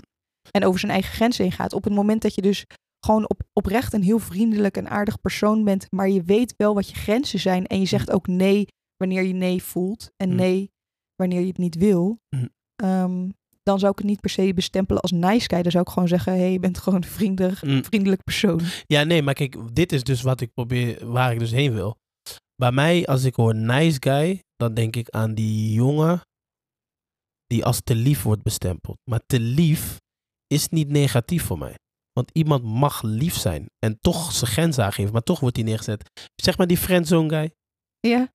En 0.51 0.65
over 0.65 0.79
zijn 0.79 0.91
eigen 0.91 1.13
grenzen 1.13 1.43
heen 1.43 1.53
gaat. 1.53 1.73
Op 1.73 1.83
het 1.83 1.93
moment 1.93 2.21
dat 2.21 2.35
je 2.35 2.41
dus 2.41 2.65
gewoon 3.05 3.29
op, 3.29 3.41
oprecht 3.53 3.93
een 3.93 4.03
heel 4.03 4.19
vriendelijk 4.19 4.77
en 4.77 4.89
aardig 4.89 5.21
persoon 5.21 5.63
bent, 5.63 5.87
maar 5.91 6.09
je 6.09 6.23
weet 6.23 6.53
wel 6.57 6.73
wat 6.73 6.89
je 6.89 6.95
grenzen 6.95 7.39
zijn 7.39 7.65
en 7.67 7.79
je 7.79 7.85
zegt 7.85 8.11
ook 8.11 8.27
nee 8.27 8.67
wanneer 8.97 9.23
je 9.23 9.33
nee 9.33 9.63
voelt 9.63 10.11
en 10.17 10.29
Hm. 10.29 10.35
nee 10.35 10.71
wanneer 11.15 11.39
je 11.39 11.47
het 11.47 11.57
niet 11.57 11.75
wil. 11.75 12.19
Hm. 12.35 12.47
Ehm, 12.75 13.29
dan 13.63 13.79
zou 13.79 13.91
ik 13.91 13.97
het 13.97 14.07
niet 14.07 14.19
per 14.19 14.29
se 14.29 14.53
bestempelen 14.53 15.01
als 15.01 15.11
nice 15.11 15.47
guy. 15.49 15.61
Dan 15.61 15.71
zou 15.71 15.83
ik 15.83 15.89
gewoon 15.89 16.07
zeggen, 16.07 16.33
hey, 16.33 16.51
je 16.51 16.59
bent 16.59 16.77
gewoon 16.77 17.01
een 17.03 17.09
vriendelijk, 17.09 17.57
vriendelijk 17.85 18.23
persoon. 18.23 18.59
Ja, 18.85 19.03
nee, 19.03 19.21
maar 19.21 19.33
kijk, 19.33 19.75
dit 19.75 19.91
is 19.91 20.03
dus 20.03 20.21
wat 20.21 20.41
ik 20.41 20.53
probeer, 20.53 21.07
waar 21.11 21.31
ik 21.31 21.39
dus 21.39 21.51
heen 21.51 21.73
wil. 21.73 21.97
Bij 22.55 22.71
mij, 22.71 23.05
als 23.05 23.23
ik 23.23 23.35
hoor 23.35 23.55
nice 23.55 23.97
guy, 23.99 24.43
dan 24.55 24.73
denk 24.73 24.95
ik 24.95 25.09
aan 25.09 25.33
die 25.33 25.73
jongen 25.73 26.21
die 27.47 27.65
als 27.65 27.81
te 27.83 27.95
lief 27.95 28.23
wordt 28.23 28.43
bestempeld. 28.43 28.97
Maar 29.09 29.21
te 29.25 29.39
lief 29.39 29.97
is 30.47 30.69
niet 30.69 30.89
negatief 30.89 31.43
voor 31.43 31.57
mij. 31.57 31.75
Want 32.19 32.29
iemand 32.33 32.63
mag 32.63 33.01
lief 33.01 33.35
zijn 33.35 33.65
en 33.79 33.97
toch 33.99 34.31
zijn 34.31 34.51
grens 34.51 34.79
aangeven, 34.79 35.11
maar 35.13 35.21
toch 35.23 35.39
wordt 35.39 35.55
hij 35.55 35.65
neergezet. 35.65 36.09
Zeg 36.35 36.57
maar 36.57 36.67
die 36.67 36.77
friendzone 36.77 37.29
guy, 37.29 37.51
Ja. 37.99 38.31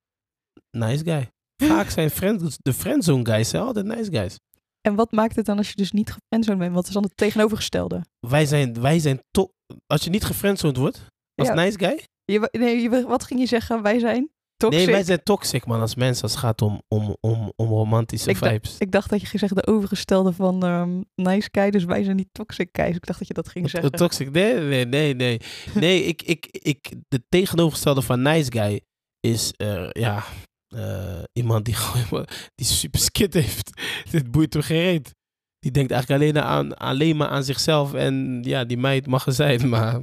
nice 0.71 1.05
guy. 1.05 1.31
Vaak 1.71 1.91
zijn 1.91 2.11
friend, 2.11 2.59
de 2.63 2.73
friendzone 2.73 3.25
guys 3.25 3.49
zijn 3.49 3.63
altijd 3.63 3.87
nice 3.87 4.11
guys. 4.11 4.39
En 4.81 4.95
wat 4.95 5.13
maakt 5.13 5.37
het 5.37 5.47
dan 5.47 5.57
als 5.57 5.69
je 5.69 5.75
dus 5.77 5.93
niet 5.93 6.11
gefriendzoned 6.13 6.59
bent? 6.59 6.75
Wat 6.75 6.87
is 6.87 6.93
dan 6.93 7.03
het 7.03 7.17
tegenovergestelde? 7.17 8.05
Wij 8.27 8.47
zijn, 8.47 8.81
wij 8.81 8.99
zijn 8.99 9.21
toch, 9.31 9.49
als 9.87 10.05
je 10.05 10.11
niet 10.11 10.25
gefriendzoned 10.25 10.77
wordt, 10.77 11.07
als 11.35 11.49
Ja. 11.49 11.55
nice 11.55 11.79
guy, 11.79 12.05
Je, 12.25 12.49
nee, 12.53 12.81
je- 12.81 13.07
wat 13.07 13.25
ging 13.25 13.41
je 13.41 13.47
zeggen? 13.47 13.83
Wij 13.83 13.99
zijn 13.99 14.31
toxic. 14.61 14.85
Nee, 14.85 14.95
wij 14.95 15.05
zijn 15.05 15.23
toxic, 15.23 15.67
man, 15.67 15.81
als 15.81 15.95
mensen 15.95 16.23
als 16.23 16.33
het 16.33 16.41
gaat 16.41 16.63
om, 16.63 16.83
om, 16.89 17.17
om, 17.21 17.53
om 17.57 17.69
romantische 17.69 18.31
Ik 18.31 18.37
vibes. 18.37 18.79
Ik 18.79 18.93
dacht 18.93 19.11
dat 19.11 19.21
je 19.21 19.27
ging 19.27 19.41
zeggen 19.41 19.59
de 19.63 19.67
overgestelde 19.67 20.33
van 20.33 20.65
ehm, 20.65 21.01
nice 21.15 21.49
guy, 21.53 21.71
dus 21.71 21.85
wij 21.85 22.03
zijn 22.05 22.17
niet 22.17 22.29
toxic 22.33 22.69
guys. 22.73 22.97
Ik 22.97 23.07
dacht 23.07 23.19
dat 23.19 23.29
je 23.29 23.35
dat 23.35 23.49
ging 23.49 23.71
zeggen. 23.71 23.91
Toxic, 23.91 24.31
nee, 24.31 24.55
nee, 24.55 24.85
nee, 24.85 25.15
nee. 25.15 25.41
Nee, 25.75 26.05
ik, 26.13 26.23
ik, 26.23 26.47
ik, 26.51 26.93
de 27.09 27.23
tegenovergestelde 27.29 28.03
van 28.03 28.23
nice 28.23 28.53
guy 28.53 28.81
is, 29.21 29.53
eh, 29.57 29.91
ja, 29.91 30.25
eh, 30.69 31.23
iemand 31.33 31.65
die 31.65 31.75
gewoon, 31.85 32.27
die 32.55 32.67
super 32.67 33.01
skit 33.01 33.35
heeft. 33.35 33.71
Dit 34.11 34.31
boeit 34.31 34.53
hem 34.53 34.63
geen 34.63 34.81
reet. 34.83 35.15
Die 35.59 35.71
denkt 35.71 35.91
eigenlijk 35.91 36.23
alleen, 36.23 36.45
aan, 36.45 36.77
alleen 36.77 37.17
maar 37.17 37.29
aan 37.29 37.45
zichzelf 37.45 37.95
en 37.95 38.43
ja, 38.43 38.65
die 38.65 38.79
meid 38.79 39.07
mag 39.07 39.27
er 39.27 39.33
zijn, 39.33 39.69
maar 39.69 40.01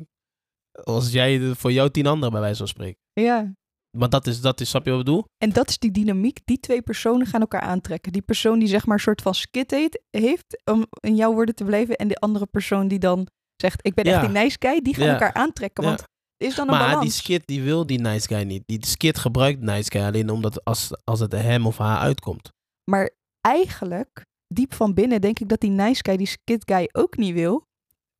als 0.83 1.11
jij 1.11 1.53
voor 1.55 1.71
jou 1.71 1.89
tien 1.89 2.07
anderen 2.07 2.31
bij 2.31 2.41
wijze 2.41 2.57
van 2.57 2.67
spreken. 2.67 2.99
Ja. 3.13 3.55
Maar 3.97 4.09
dat 4.09 4.27
is, 4.27 4.41
dat 4.41 4.61
is, 4.61 4.69
snap 4.69 4.85
je 4.85 4.91
wat 4.91 4.99
ik 4.99 5.05
bedoel? 5.05 5.25
En 5.37 5.49
dat 5.53 5.69
is 5.69 5.77
die 5.79 5.91
dynamiek. 5.91 6.39
Die 6.45 6.59
twee 6.59 6.81
personen 6.81 7.27
gaan 7.27 7.41
elkaar 7.41 7.61
aantrekken. 7.61 8.11
Die 8.11 8.21
persoon 8.21 8.59
die 8.59 8.67
zeg 8.67 8.85
maar 8.85 8.95
een 8.95 9.01
soort 9.03 9.21
van 9.21 9.33
skit 9.35 9.71
heet, 9.71 10.01
heeft, 10.09 10.61
om 10.65 10.85
in 10.99 11.15
jouw 11.15 11.33
woorden 11.33 11.55
te 11.55 11.63
blijven. 11.63 11.95
En 11.95 12.07
de 12.07 12.15
andere 12.15 12.45
persoon 12.45 12.87
die 12.87 12.99
dan 12.99 13.27
zegt, 13.55 13.85
ik 13.85 13.93
ben 13.93 14.05
Ja. 14.05 14.11
echt 14.11 14.21
die 14.21 14.41
nice 14.41 14.55
guy. 14.59 14.81
Die 14.81 14.95
gaan 14.95 15.05
Ja. 15.05 15.11
elkaar 15.11 15.33
aantrekken. 15.33 15.83
Want 15.83 16.03
is 16.37 16.55
dan 16.55 16.67
een 16.67 16.73
Maar 16.73 16.87
balans. 16.87 17.03
die 17.03 17.11
skit 17.11 17.41
die 17.47 17.61
wil 17.61 17.85
die 17.85 17.99
nice 17.99 18.27
guy 18.27 18.43
niet. 18.43 18.63
Die 18.65 18.85
skit 18.85 19.17
gebruikt 19.17 19.61
nice 19.61 19.91
guy 19.91 20.01
alleen 20.01 20.29
omdat 20.29 20.65
als, 20.65 20.91
als 21.03 21.19
het 21.19 21.31
hem 21.31 21.65
of 21.65 21.77
haar 21.77 21.97
uitkomt. 21.99 22.49
Maar 22.91 23.09
eigenlijk, 23.41 24.21
diep 24.53 24.73
van 24.73 24.93
binnen, 24.93 25.21
denk 25.21 25.39
ik 25.39 25.49
dat 25.49 25.59
die 25.59 25.69
nice 25.69 26.01
guy 26.05 26.17
die 26.17 26.27
skit 26.27 26.63
guy 26.65 26.89
ook 26.91 27.17
niet 27.17 27.33
wil. 27.33 27.65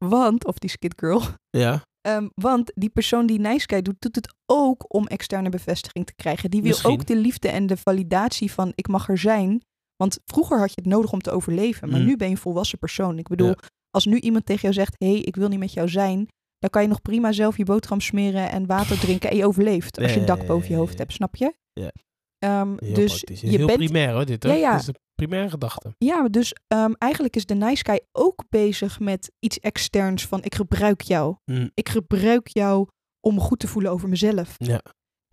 Want, 0.06 0.46
of 0.46 0.58
die 0.58 0.70
skit 0.70 0.94
girl. 0.98 1.22
Ja, 1.50 1.82
Ehm, 2.08 2.28
want 2.36 2.72
die 2.76 2.90
persoon 2.90 3.26
die 3.26 3.40
nice 3.40 3.82
doet, 3.82 3.96
doet 4.00 4.16
het 4.16 4.34
ook 4.46 4.94
om 4.94 5.08
externe 5.08 5.50
bevestiging 5.50 6.06
te 6.06 6.16
krijgen. 6.16 6.50
Die 6.50 6.62
wil 6.62 6.70
Misschien. 6.70 6.92
ook 6.92 7.06
de 7.06 7.16
liefde 7.16 7.48
en 7.50 7.68
de 7.68 7.78
validatie 7.78 8.52
van 8.52 8.72
ik 8.76 8.88
mag 8.88 9.10
er 9.10 9.18
zijn. 9.18 9.62
Want 9.96 10.20
vroeger 10.26 10.60
had 10.60 10.70
je 10.70 10.82
het 10.82 10.86
nodig 10.90 11.12
om 11.12 11.22
te 11.22 11.32
overleven. 11.32 11.90
Maar 11.90 12.00
Mm. 12.00 12.06
nu 12.06 12.18
ben 12.18 12.28
je 12.28 12.34
een 12.34 12.40
volwassen 12.42 12.78
persoon. 12.80 13.18
Ik 13.18 13.28
bedoel, 13.28 13.48
Ja. 13.48 13.56
als 13.92 14.06
nu 14.06 14.20
iemand 14.20 14.46
tegen 14.46 14.62
jou 14.62 14.74
zegt, 14.74 14.96
hé, 14.98 15.12
hey, 15.12 15.20
ik 15.20 15.36
wil 15.36 15.48
niet 15.48 15.60
met 15.60 15.74
jou 15.74 15.90
zijn. 15.90 16.28
Dan 16.60 16.70
kan 16.70 16.82
je 16.82 16.88
nog 16.88 17.02
prima 17.02 17.32
zelf 17.32 17.58
je 17.58 17.64
boterham 17.66 18.02
smeren 18.02 18.50
en 18.52 18.66
water 18.66 19.00
drinken 19.00 19.30
en 19.30 19.38
je 19.38 19.46
overleeft. 19.46 20.00
Als 20.02 20.14
je 20.14 20.20
een 20.20 20.26
dak 20.26 20.46
boven 20.46 20.70
je 20.70 20.76
hoofd 20.76 20.98
hebt, 20.98 21.14
snap 21.14 21.36
je? 21.36 21.54
Ja. 21.74 21.92
Ehm, 22.40 22.76
dus 22.94 23.14
praktisch. 23.16 23.42
je 23.42 23.48
heel 23.48 23.66
bent 23.66 23.78
primair 23.80 24.14
hoor, 24.14 24.26
dit. 24.26 24.44
Hè? 24.44 24.50
Ja, 24.50 24.56
ja. 24.56 24.76
Is 24.78 24.90
primaire 25.18 25.50
gedachte. 25.50 25.94
Ja, 25.98 26.28
dus 26.30 26.54
ehm, 26.68 26.92
eigenlijk 26.98 27.36
is 27.36 27.46
de 27.46 27.54
nice 27.56 27.84
guy 27.86 28.02
ook 28.12 28.44
bezig 28.50 29.00
met 29.00 29.32
iets 29.40 29.60
externs 29.60 30.26
van 30.26 30.44
ik 30.44 30.56
gebruik 30.56 31.02
jou. 31.02 31.36
Hm, 31.52 31.68
Ik 31.74 31.90
gebruik 31.90 32.48
jou 32.48 32.88
om 33.28 33.34
me 33.34 33.40
goed 33.40 33.60
te 33.60 33.68
voelen 33.68 33.92
over 33.92 34.10
mezelf. 34.10 34.56
Ja. 34.58 34.82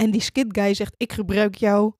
En 0.03 0.11
die 0.11 0.21
skit 0.21 0.47
guy 0.59 0.75
zegt 0.75 0.95
ik 0.97 1.13
gebruik 1.13 1.55
jou 1.55 1.93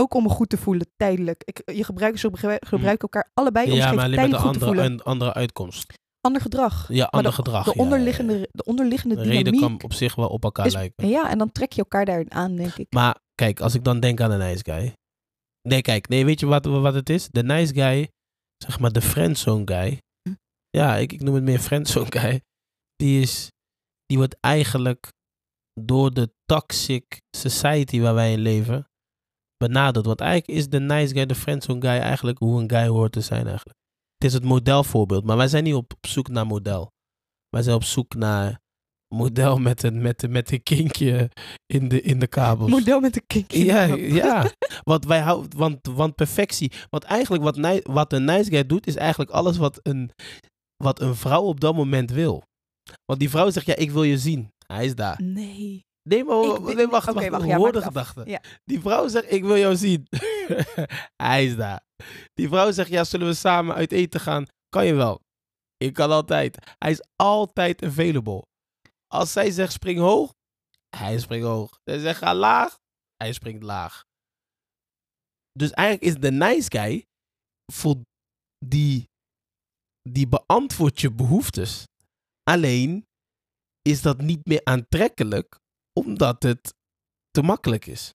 ook 0.00 0.14
om 0.14 0.22
me 0.22 0.28
goed 0.28 0.48
te 0.48 0.56
voelen, 0.56 0.86
tijdelijk. 0.96 1.42
Ik, 1.44 1.62
je 1.76 1.84
gebruikt, 1.84 2.18
ze 2.18 2.26
gebru- 2.32 2.56
gebruiken 2.60 3.08
elkaar 3.08 3.30
allebei 3.34 3.70
om 3.70 3.76
ja, 3.76 3.92
maar 3.92 4.04
alleen 4.04 4.10
met 4.10 4.14
tijdelijk 4.18 4.42
een 4.44 4.48
goed 4.50 4.58
te 4.58 4.66
andere, 4.66 4.86
een 4.86 5.02
andere 5.02 5.34
uitkomst. 5.34 5.92
Ander 6.20 6.40
gedrag. 6.42 6.88
Ja, 6.92 7.04
ander 7.04 7.30
de, 7.30 7.36
gedrag. 7.36 7.64
De 7.64 7.70
ja, 7.70 7.74
ja, 7.76 7.82
ja. 7.82 7.90
onderliggende, 7.90 8.48
De 8.50 8.64
onderliggende 8.64 9.14
De 9.14 9.22
reden 9.22 9.44
dynamiek. 9.44 9.60
kan 9.60 9.82
op 9.82 9.92
zich 9.92 10.14
wel 10.14 10.28
op 10.28 10.44
elkaar 10.44 10.66
is- 10.66 10.72
lijken. 10.72 11.08
Ja, 11.08 11.30
en 11.30 11.38
dan 11.38 11.52
trek 11.52 11.72
je 11.72 11.80
elkaar 11.80 12.04
daarin 12.04 12.32
aan, 12.32 12.56
denk 12.56 12.74
ik. 12.76 12.86
Maar 12.92 13.18
kijk, 13.34 13.60
als 13.60 13.74
ik 13.74 13.84
dan 13.84 14.00
denk 14.00 14.20
aan 14.20 14.30
een 14.30 14.38
nice 14.38 14.64
guy. 14.64 14.92
Nee, 15.68 15.82
kijk, 15.82 16.08
nee, 16.08 16.24
weet 16.24 16.40
je 16.40 16.46
wat, 16.46 16.64
wat 16.64 16.94
het 16.94 17.10
is? 17.10 17.28
De 17.28 17.42
nice 17.42 17.74
guy, 17.74 18.10
zeg 18.56 18.80
maar 18.80 18.92
de 18.92 19.02
friendzone 19.02 19.62
guy. 19.64 20.00
Hm. 20.28 20.34
Ja, 20.70 20.96
ik, 20.96 21.12
ik 21.12 21.22
noem 21.22 21.34
het 21.34 21.44
meer 21.44 21.58
friendzone 21.58 22.12
guy. 22.18 22.40
Die 22.96 23.20
is, 23.20 23.50
die 24.06 24.16
wordt 24.16 24.36
eigenlijk 24.40 25.12
door 25.80 26.14
de 26.14 26.34
toxic 26.44 27.20
society 27.36 28.00
waar 28.00 28.14
wij 28.14 28.32
in 28.32 28.38
leven 28.38 28.88
benaderd. 29.56 30.06
Want 30.06 30.20
eigenlijk 30.20 30.58
is 30.58 30.68
de 30.68 30.80
nice 30.80 31.14
guy, 31.14 31.26
de 31.26 31.34
friendzone 31.34 31.80
guy, 31.80 31.98
eigenlijk 31.98 32.38
hoe 32.38 32.60
een 32.60 32.70
guy 32.70 32.86
hoort 32.86 33.12
te 33.12 33.20
zijn 33.20 33.46
eigenlijk. 33.46 33.78
Het 34.14 34.24
is 34.24 34.32
het 34.32 34.44
modelvoorbeeld, 34.44 35.24
maar 35.24 35.36
wij 35.36 35.48
zijn 35.48 35.64
niet 35.64 35.74
op, 35.74 35.92
op 35.92 36.06
zoek 36.06 36.28
naar 36.28 36.46
model. 36.46 36.92
Wij 37.48 37.62
zijn 37.62 37.76
op 37.76 37.84
zoek 37.84 38.14
naar 38.14 38.60
model 39.08 39.58
met 39.58 39.82
een, 39.82 40.02
met, 40.02 40.22
een- 40.22 40.30
met 40.32 40.50
een 40.52 40.62
kinkje 40.62 41.30
in 41.66 41.88
de, 41.88 42.00
in 42.02 42.18
de 42.18 42.26
kabels. 42.26 42.70
Model 42.70 43.00
met 43.00 43.16
een 43.16 43.26
kinkje. 43.26 43.64
Ja, 43.64 43.82
ja. 43.94 44.50
Want 44.90 45.04
wij 45.06 45.20
houden, 45.20 45.58
want, 45.58 45.78
want 45.86 46.14
perfectie. 46.14 46.72
Want 46.90 47.04
eigenlijk 47.04 47.42
wat, 47.42 47.56
ni- 47.56 47.80
wat 47.82 48.12
een 48.12 48.24
nice 48.24 48.50
guy 48.50 48.66
doet, 48.66 48.86
is 48.86 48.96
eigenlijk 48.96 49.30
alles 49.30 49.56
wat 49.56 49.80
een, 49.82 50.10
wat 50.76 51.00
een 51.00 51.14
vrouw 51.14 51.42
op 51.42 51.60
dat 51.60 51.74
moment 51.74 52.10
wil. 52.10 52.42
Want 53.04 53.20
die 53.20 53.30
vrouw 53.30 53.50
zegt, 53.50 53.66
ja, 53.66 53.76
ik 53.76 53.90
wil 53.90 54.02
je 54.02 54.18
zien. 54.18 54.48
Hij 54.66 54.84
is 54.84 54.94
daar. 54.94 55.20
Nee. 55.22 55.84
Nee, 56.08 56.24
maar 56.24 56.36
Ik 56.44 56.74
nee, 56.74 56.86
wacht, 56.86 57.08
Oké, 57.08 57.14
wacht, 57.18 57.28
wacht, 57.30 57.44
ja, 57.46 57.56
hoor 57.56 57.62
maak 57.64 57.72
de 57.72 57.78
het 57.78 57.96
af. 57.96 58.06
gedachte. 58.08 58.30
Ja. 58.30 58.40
Die 58.64 58.80
vrouw 58.80 59.08
zegt, 59.08 59.32
ik 59.32 59.42
wil 59.44 59.56
jou 59.56 59.76
zien. 59.76 60.06
Hij 61.22 61.44
is 61.44 61.56
daar. 61.56 61.80
Die 62.34 62.48
vrouw 62.48 62.72
zegt, 62.72 62.88
ja, 62.90 63.04
zullen 63.04 63.26
we 63.26 63.34
samen 63.34 63.74
uit 63.74 63.92
eten 63.92 64.20
gaan? 64.20 64.44
Kan 64.68 64.86
je 64.86 64.94
wel. 64.94 65.20
Ik 65.76 65.92
kan 65.92 66.10
altijd. 66.10 66.58
Hij 66.78 66.90
is 66.90 67.02
altijd 67.16 67.82
available. 67.84 68.42
Als 69.14 69.32
zij 69.32 69.50
zegt, 69.50 69.72
spring 69.72 69.98
hoog, 69.98 70.34
hij 70.96 71.18
springt 71.18 71.46
hoog. 71.46 71.80
Zij 71.84 71.98
zegt, 71.98 72.18
ga 72.18 72.34
laag, 72.34 72.78
hij 73.16 73.32
springt 73.32 73.62
laag. 73.62 74.04
Dus 75.52 75.70
eigenlijk 75.70 76.14
is 76.16 76.20
de 76.20 76.30
nice 76.30 76.70
guy, 76.70 77.06
voor 77.72 77.96
die, 78.66 79.08
die 80.02 80.28
beantwoordt 80.28 81.00
je 81.00 81.12
behoeftes. 81.12 81.84
Alleen 82.42 83.06
is 83.82 84.02
dat 84.02 84.20
niet 84.20 84.46
meer 84.46 84.60
aantrekkelijk, 84.64 85.58
omdat 86.00 86.42
het 86.42 86.74
te 87.30 87.42
makkelijk 87.42 87.86
is. 87.86 88.12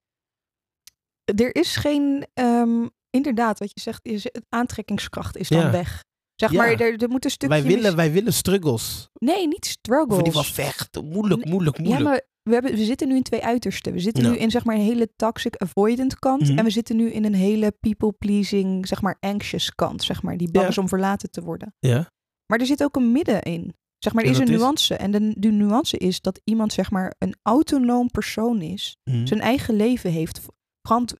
Er 1.23 1.55
is 1.55 1.75
geen, 1.75 2.27
ehm, 2.33 2.87
inderdaad, 3.09 3.59
wat 3.59 3.71
je 3.73 3.79
zegt, 3.79 4.05
is, 4.05 4.25
aantrekkingskracht 4.49 5.35
is 5.37 5.49
dan 5.49 5.59
Ja. 5.59 5.71
weg. 5.71 6.03
Zeg 6.39 6.51
Ja. 6.51 6.57
maar, 6.57 6.71
er, 6.71 7.01
er 7.03 7.09
moet 7.09 7.25
een 7.25 7.31
stukje... 7.31 7.55
Wij 7.55 7.63
willen, 7.67 7.83
mis- 7.83 7.93
wij 7.93 8.11
willen 8.11 8.33
struggles. 8.33 9.09
Nee, 9.13 9.47
niet 9.47 9.65
struggles. 9.65 10.17
Of 10.17 10.23
die 10.23 10.31
van 10.33 10.43
vechten. 10.45 11.05
Moeilijk, 11.05 11.43
Nee, 11.43 11.53
moeilijk, 11.53 11.77
Ja, 11.77 11.83
moeilijk. 11.83 12.05
maar 12.09 12.21
we, 12.43 12.53
hebben, 12.53 12.71
we 12.71 12.83
zitten 12.85 13.07
nu 13.07 13.15
in 13.15 13.23
twee 13.23 13.43
uitersten. 13.43 13.93
We 13.93 13.99
zitten 13.99 14.23
Ja. 14.23 14.29
nu 14.29 14.37
in 14.37 14.51
zeg 14.51 14.63
maar 14.65 14.75
een 14.75 14.81
hele 14.81 15.09
toxic 15.15 15.55
avoidant 15.57 16.19
kant. 16.19 16.41
Mhm. 16.41 16.57
En 16.57 16.63
we 16.63 16.69
zitten 16.69 16.95
nu 16.95 17.11
in 17.11 17.25
een 17.25 17.33
hele 17.35 17.71
people 17.79 18.11
pleasing, 18.11 18.87
zeg 18.87 19.01
maar 19.01 19.17
anxious 19.19 19.75
kant. 19.75 20.03
Zeg 20.03 20.21
maar, 20.23 20.37
die 20.37 20.51
bang 20.51 20.67
is 20.67 20.77
om 20.77 20.87
verlaten 20.87 21.31
te 21.31 21.41
worden. 21.41 21.75
Ja. 21.79 22.11
Maar 22.45 22.59
er 22.59 22.65
zit 22.65 22.83
ook 22.83 22.95
een 22.95 23.11
midden 23.11 23.41
in. 23.41 23.73
Zeg 23.97 24.13
maar, 24.13 24.23
er 24.23 24.29
is 24.29 24.37
een 24.37 24.47
is? 24.47 24.57
nuance. 24.59 24.95
En 24.95 25.11
de, 25.11 25.33
de 25.39 25.51
nuance 25.51 25.97
is 25.97 26.21
dat 26.21 26.41
iemand 26.43 26.73
zeg 26.73 26.91
maar 26.91 27.15
een 27.17 27.35
autonoom 27.41 28.09
persoon 28.11 28.61
is. 28.61 28.97
Mhm. 29.03 29.25
Zijn 29.25 29.41
eigen 29.41 29.75
leven 29.75 30.11
heeft. 30.11 30.41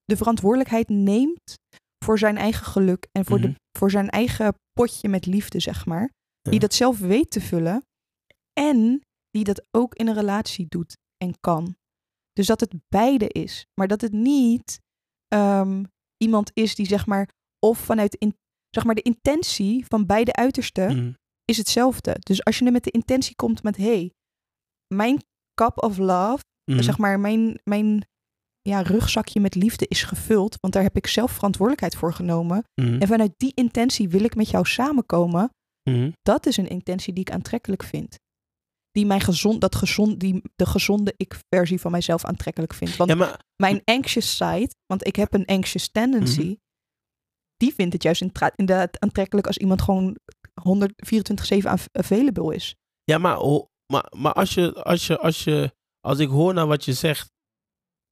De 0.06 0.16
verantwoordelijkheid 0.18 0.90
neemt 0.90 1.58
voor 2.06 2.20
zijn 2.20 2.38
eigen 2.38 2.66
geluk. 2.66 3.08
En 3.12 3.26
voor, 3.26 3.40
Mhm. 3.40 3.48
de, 3.48 3.56
voor 3.78 3.92
zijn 3.92 4.10
eigen 4.10 4.54
potje 4.80 5.10
met 5.10 5.26
liefde, 5.26 5.60
zeg 5.60 5.86
maar. 5.86 6.12
Ja. 6.42 6.52
Die 6.52 6.60
dat 6.60 6.74
zelf 6.74 7.00
weet 7.00 7.32
te 7.32 7.42
vullen. 7.42 7.86
En 8.54 9.02
die 9.30 9.44
dat 9.44 9.66
ook 9.72 9.96
in 9.96 10.08
een 10.08 10.14
relatie 10.14 10.66
doet 10.70 10.98
en 11.18 11.40
kan. 11.40 11.76
Dus 12.34 12.48
dat 12.48 12.60
het 12.60 12.74
beide 12.90 13.28
is. 13.28 13.66
Maar 13.80 13.88
dat 13.88 14.02
het 14.02 14.12
niet 14.12 14.80
ehm, 15.28 15.84
iemand 16.18 16.52
is 16.54 16.76
die 16.76 16.86
zeg 16.86 17.06
maar. 17.06 17.30
Of 17.66 17.80
vanuit 17.80 18.16
in, 18.16 18.36
zeg 18.70 18.84
maar 18.84 18.96
de 18.96 19.02
intentie 19.02 19.86
van 19.88 20.06
beide 20.06 20.34
uitersten 20.34 20.98
Mhm. 20.98 21.14
is 21.46 21.58
hetzelfde. 21.58 22.16
Dus 22.20 22.44
als 22.44 22.60
je 22.60 22.66
er 22.66 22.72
met 22.72 22.84
de 22.84 22.92
intentie 22.92 23.36
komt 23.36 23.64
met 23.64 23.78
hey, 23.78 24.12
mijn 24.94 25.18
cup 25.54 25.84
of 25.84 25.98
love, 25.98 26.44
Mhm. 26.72 26.82
zeg 26.82 26.98
maar 26.98 27.20
mijn, 27.20 27.60
mijn 27.64 28.08
ja, 28.62 28.82
rugzakje 28.82 29.40
met 29.40 29.56
liefde 29.56 29.86
is 29.88 30.04
gevuld, 30.04 30.56
want 30.60 30.74
daar 30.74 30.84
heb 30.84 30.96
ik 30.96 31.08
zelf 31.08 31.32
verantwoordelijkheid 31.32 31.96
voor 31.96 32.14
genomen. 32.14 32.64
Mhm. 32.82 33.02
En 33.02 33.08
vanuit 33.08 33.34
die 33.38 33.52
intentie 33.56 34.10
wil 34.10 34.24
ik 34.24 34.36
met 34.36 34.50
jou 34.50 34.66
samenkomen. 34.66 35.50
Mhm. 35.90 36.12
Dat 36.22 36.46
is 36.46 36.58
een 36.58 36.68
intentie 36.70 37.14
die 37.14 37.22
ik 37.28 37.32
aantrekkelijk 37.32 37.84
vind. 37.84 38.18
Die 38.92 39.06
mijn 39.06 39.22
gezond, 39.22 39.62
dat 39.62 39.76
gezond, 39.76 40.20
die 40.20 40.42
de 40.56 40.66
gezonde 40.66 41.14
ik-versie 41.18 41.80
van 41.80 41.92
mijzelf 41.92 42.26
aantrekkelijk 42.26 42.74
vindt. 42.74 42.96
Want 42.98 43.10
Ja, 43.10 43.16
maar 43.16 43.40
mijn 43.56 43.82
anxious 43.86 44.36
side, 44.36 44.70
want 44.86 45.08
ik 45.08 45.16
heb 45.16 45.34
een 45.34 45.46
anxious 45.46 45.90
tendency, 45.92 46.42
Mhm. 46.42 46.54
die 47.56 47.74
vindt 47.74 47.94
het 47.94 48.04
juist 48.04 48.22
inderdaad 48.56 49.00
aantrekkelijk 49.00 49.48
als 49.48 49.58
iemand 49.58 49.82
gewoon 49.82 50.18
124-7 50.62 51.70
av- 51.72 51.88
available 51.92 52.56
is. 52.56 52.76
Ja, 53.04 53.18
maar, 53.18 53.38
maar, 53.94 54.14
maar 54.18 54.34
als, 54.34 54.54
je, 54.54 54.74
als, 54.84 55.08
je, 55.08 55.18
als, 55.20 55.44
je, 55.44 55.74
als 56.00 56.20
ik 56.20 56.28
hoor 56.30 56.54
naar 56.54 56.68
wat 56.68 56.86
je 56.86 56.94
zegt, 56.94 57.32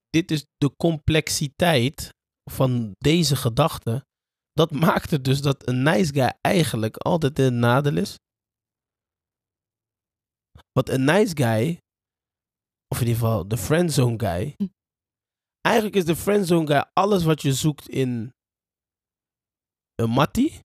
dit 0.09 0.31
is 0.31 0.45
de 0.57 0.75
complexiteit 0.75 2.09
van 2.51 2.91
deze 2.97 3.35
gedachte. 3.35 4.05
Dat 4.51 4.71
maakt 4.85 5.11
het 5.11 5.23
dus 5.23 5.41
dat 5.41 5.67
een 5.67 5.83
nice 5.83 6.13
guy 6.13 6.33
eigenlijk 6.41 6.97
altijd 6.97 7.39
een 7.39 7.59
nadeel 7.59 7.97
is. 7.97 8.15
Want 10.71 10.89
een 10.89 11.03
nice 11.03 11.35
guy, 11.35 11.79
of 12.87 13.01
in 13.01 13.07
ieder 13.07 13.21
geval 13.21 13.47
de 13.47 13.57
friendzone 13.57 14.19
guy, 14.19 14.53
Hm. 14.55 14.67
eigenlijk 15.61 15.95
is 15.95 16.05
de 16.05 16.15
friendzone 16.15 16.67
guy 16.67 16.85
alles 16.93 17.23
wat 17.23 17.41
je 17.41 17.53
zoekt 17.53 17.89
in 17.89 18.31
een 19.95 20.09
mattie. 20.09 20.59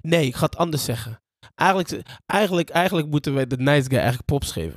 Nee, 0.00 0.26
ik 0.26 0.34
ga 0.34 0.44
het 0.44 0.56
anders 0.56 0.84
zeggen. 0.84 1.18
Eigenlijk, 1.54 2.20
eigenlijk, 2.26 2.68
eigenlijk 2.70 3.08
moeten 3.08 3.34
wij 3.34 3.46
de 3.46 3.56
nice 3.56 3.88
guy 3.88 3.98
eigenlijk 3.98 4.24
props 4.24 4.52
geven. 4.52 4.76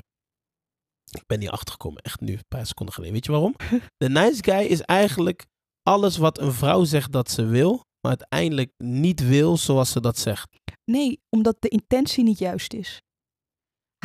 Ik 1.12 1.24
ben 1.27 1.39
hier 1.39 1.50
achtergekomen, 1.51 2.01
echt 2.01 2.20
nu, 2.20 2.34
een 2.34 2.44
paar 2.48 2.65
seconden 2.65 2.94
geleden. 2.96 3.15
Weet 3.15 3.25
je 3.25 3.32
waarom? 3.32 3.56
De 4.03 4.10
nice 4.10 4.44
guy 4.44 4.65
is 4.65 4.82
eigenlijk 4.82 5.46
alles 5.84 6.18
wat 6.18 6.39
een 6.39 6.53
vrouw 6.53 6.84
zegt 6.84 7.12
dat 7.12 7.32
ze 7.32 7.46
wil, 7.46 7.72
maar 8.01 8.18
uiteindelijk 8.18 8.72
niet 8.77 9.27
wil 9.27 9.58
zoals 9.58 9.91
ze 9.91 10.00
dat 10.01 10.18
zegt. 10.18 10.48
Nee, 10.91 11.20
omdat 11.30 11.56
de 11.60 11.68
intentie 11.70 12.24
niet 12.24 12.38
juist 12.39 12.74
is. 12.74 13.01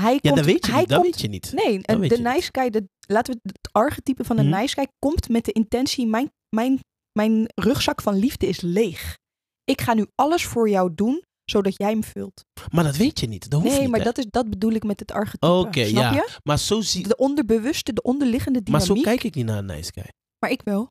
Hij 0.00 0.12
Ja, 0.12 0.18
komt, 0.20 0.36
dat 0.36 0.44
weet 0.44 0.66
je 0.66 0.72
hij 0.72 0.80
niet. 0.80 0.88
Dat 0.88 1.00
komt, 1.00 1.12
weet 1.12 1.20
je 1.22 1.28
niet. 1.28 1.52
Nee, 1.52 1.80
Dat 1.80 1.98
weet 1.98 2.10
de 2.10 2.18
nice 2.22 2.48
guy, 2.52 2.70
de, 2.70 2.88
laten 3.06 3.34
we 3.34 3.40
het 3.42 3.68
archetype 3.72 4.25
van 4.25 4.38
een 4.38 4.48
Mhm. 4.48 4.60
nice 4.60 4.75
guy 4.75 4.86
komt 4.98 5.28
met 5.28 5.44
de 5.44 5.52
intentie, 5.52 6.06
mijn, 6.06 6.30
mijn, 6.56 6.78
mijn 7.12 7.46
rugzak 7.54 8.02
van 8.02 8.14
liefde 8.14 8.46
is 8.46 8.60
leeg. 8.60 9.16
Ik 9.64 9.80
ga 9.80 9.94
nu 9.94 10.06
alles 10.14 10.44
voor 10.44 10.68
jou 10.68 10.94
doen, 10.94 11.22
zodat 11.50 11.74
jij 11.76 11.90
hem 11.90 12.04
vult. 12.04 12.44
Maar 12.72 12.84
dat 12.84 12.96
weet 12.96 13.20
je 13.20 13.26
niet. 13.26 13.50
Dat 13.50 13.60
hoeft 13.60 13.72
nee, 13.72 13.80
niet. 13.82 13.90
maar 13.90 13.98
hè. 13.98 14.04
dat, 14.04 14.18
is, 14.18 14.26
dat 14.30 14.50
bedoel 14.50 14.72
ik 14.72 14.84
met 14.84 15.00
het 15.00 15.12
archetype. 15.12 15.52
Oké, 15.52 15.80
ja. 15.80 16.12
je? 16.12 16.38
Maar 16.42 16.58
zo, 16.58 16.80
zie, 16.80 17.08
De 17.08 17.16
onderbewuste, 17.16 17.92
de 17.92 18.02
onderliggende 18.02 18.60
maar 18.70 18.80
dynamiek. 18.80 19.04
zo 19.04 19.10
kijk 19.10 19.24
ik 19.24 19.34
niet 19.34 19.46
naar 19.46 19.58
een 19.58 19.66
nice 19.66 19.92
guy. 19.94 20.08
Maar 20.38 20.50
ik 20.50 20.60
wel. 20.64 20.90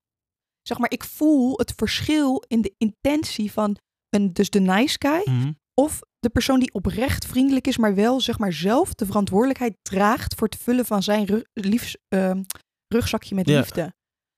Zeg 0.61 0.77
maar, 0.77 0.91
ik 0.91 1.03
voel 1.03 1.53
het 1.57 1.73
verschil 1.75 2.43
in 2.47 2.61
de 2.61 2.73
intentie 2.77 3.51
van 3.51 3.77
een, 4.09 4.33
dus 4.33 4.49
de 4.49 4.59
nice 4.59 4.95
guy 4.99 5.21
Mhm. 5.33 5.51
of 5.73 5.99
de 6.19 6.29
persoon 6.29 6.59
die 6.59 6.73
oprecht 6.73 7.25
vriendelijk 7.25 7.67
is, 7.67 7.77
maar 7.77 7.95
wel 7.95 8.21
zeg 8.21 8.39
maar 8.39 8.53
zelf 8.53 8.93
de 8.93 9.05
verantwoordelijkheid 9.05 9.75
draagt 9.81 10.35
voor 10.35 10.47
het 10.47 10.57
vullen 10.61 10.85
van 10.85 11.03
zijn 11.03 11.25
ru- 11.25 11.43
liefs, 11.53 11.97
ehm, 12.07 12.43
rugzakje 12.87 13.35
met 13.35 13.47
Ja. 13.49 13.57
liefde. 13.59 13.93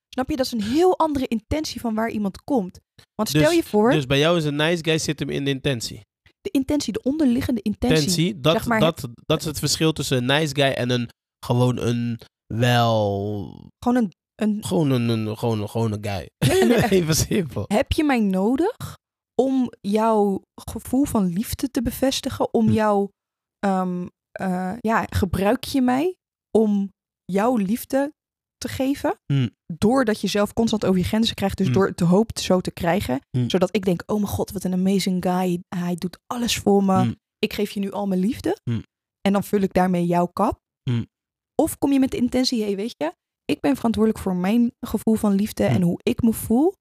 Snap 0.10 0.30
je? 0.30 0.36
Dat 0.36 0.46
is 0.46 0.52
een 0.52 0.62
heel 0.62 0.98
andere 0.98 1.28
intentie 1.28 1.82
van 1.82 1.94
waar 1.96 2.10
iemand 2.10 2.44
komt. 2.44 2.80
Want 3.16 3.30
stel 3.30 3.42
Dus- 3.42 3.56
je 3.56 3.64
voor, 3.64 3.92
Dus 3.92 4.06
bij 4.06 4.20
jou 4.20 4.38
is 4.38 4.44
een 4.46 4.56
nice 4.56 4.84
guy 4.84 4.98
zit 4.98 5.20
hem 5.20 5.30
in 5.30 5.44
de 5.46 5.50
intentie. 5.52 6.02
De 6.52 6.58
intentie, 6.60 6.94
de 6.94 7.02
onderliggende 7.02 7.62
intentie. 7.62 8.40
Dat, 8.40 8.54
zeg 8.54 8.66
maar- 8.66 8.80
dat, 8.80 9.08
dat 9.26 9.40
is 9.40 9.46
het 9.46 9.60
verschil 9.60 9.94
tussen 9.94 10.18
een 10.18 10.26
nice 10.26 10.56
guy 10.56 10.72
en 10.72 10.90
een 10.90 11.10
gewoon 11.46 11.78
een 11.78 12.20
wel 12.54 13.70
Gewoon 13.80 13.98
een, 14.04 14.12
een 14.36 14.66
gewoon 14.66 14.90
een, 14.92 15.10
een 15.10 15.38
gewoon 15.38 15.92
een 15.92 16.04
guy. 16.04 16.30
Even 17.00 17.16
simpel. 17.16 17.64
heb 17.68 17.92
je 17.92 18.04
mij 18.04 18.20
nodig 18.20 18.76
om 19.42 19.72
jouw 19.82 20.42
gevoel 20.62 21.06
van 21.06 21.26
liefde 21.26 21.72
te 21.72 21.82
bevestigen? 21.82 22.54
Om 22.54 22.68
Hm. 22.68 22.74
jouw, 22.74 23.10
ehm, 23.60 24.08
eh, 24.32 24.74
ja, 24.80 25.06
gebruik 25.10 25.64
je 25.64 25.82
mij 25.82 26.16
om 26.58 26.90
jouw 27.26 27.56
liefde 27.56 28.14
te 28.58 28.68
geven? 28.68 29.20
Hm. 29.34 29.48
Doordat 29.74 30.22
je 30.22 30.28
zelf 30.28 30.54
constant 30.54 30.86
over 30.86 31.00
je 31.00 31.04
grenzen 31.06 31.36
krijgt, 31.36 31.58
dus 31.58 31.68
Hm. 31.68 31.74
door 31.74 31.92
de 31.96 32.06
hoop 32.06 32.30
zo 32.40 32.62
te 32.62 32.72
krijgen. 32.72 33.20
Hm. 33.30 33.50
Zodat 33.50 33.76
ik 33.76 33.86
denk, 33.86 34.04
oh 34.06 34.16
mijn 34.16 34.28
god, 34.28 34.52
wat 34.52 34.64
een 34.64 34.74
amazing 34.74 35.24
guy. 35.24 35.64
Hij 35.76 35.96
doet 35.96 36.20
alles 36.28 36.58
voor 36.58 36.84
me. 36.84 37.18
Ik 37.40 37.54
geef 37.54 37.72
je 37.72 37.80
nu 37.80 37.92
al 37.92 38.08
mijn 38.08 38.20
liefde. 38.20 38.58
En 39.22 39.34
dan 39.34 39.44
vul 39.44 39.62
ik 39.62 39.74
daarmee 39.74 40.06
jouw 40.06 40.26
kap. 40.26 40.60
Of 41.56 41.78
kom 41.78 41.92
je 41.92 42.00
met 42.00 42.12
de 42.12 42.18
intentie, 42.18 42.64
hey, 42.64 42.76
weet 42.76 42.96
je, 42.98 43.14
ik 43.46 43.60
ben 43.60 43.76
verantwoordelijk 43.76 44.24
voor 44.24 44.36
mijn 44.36 44.72
gevoel 44.80 45.16
van 45.16 45.34
liefde 45.34 45.64
en 45.64 45.82
hoe 45.82 46.00
ik 46.04 46.22
me 46.22 46.34
voel. 46.34 46.74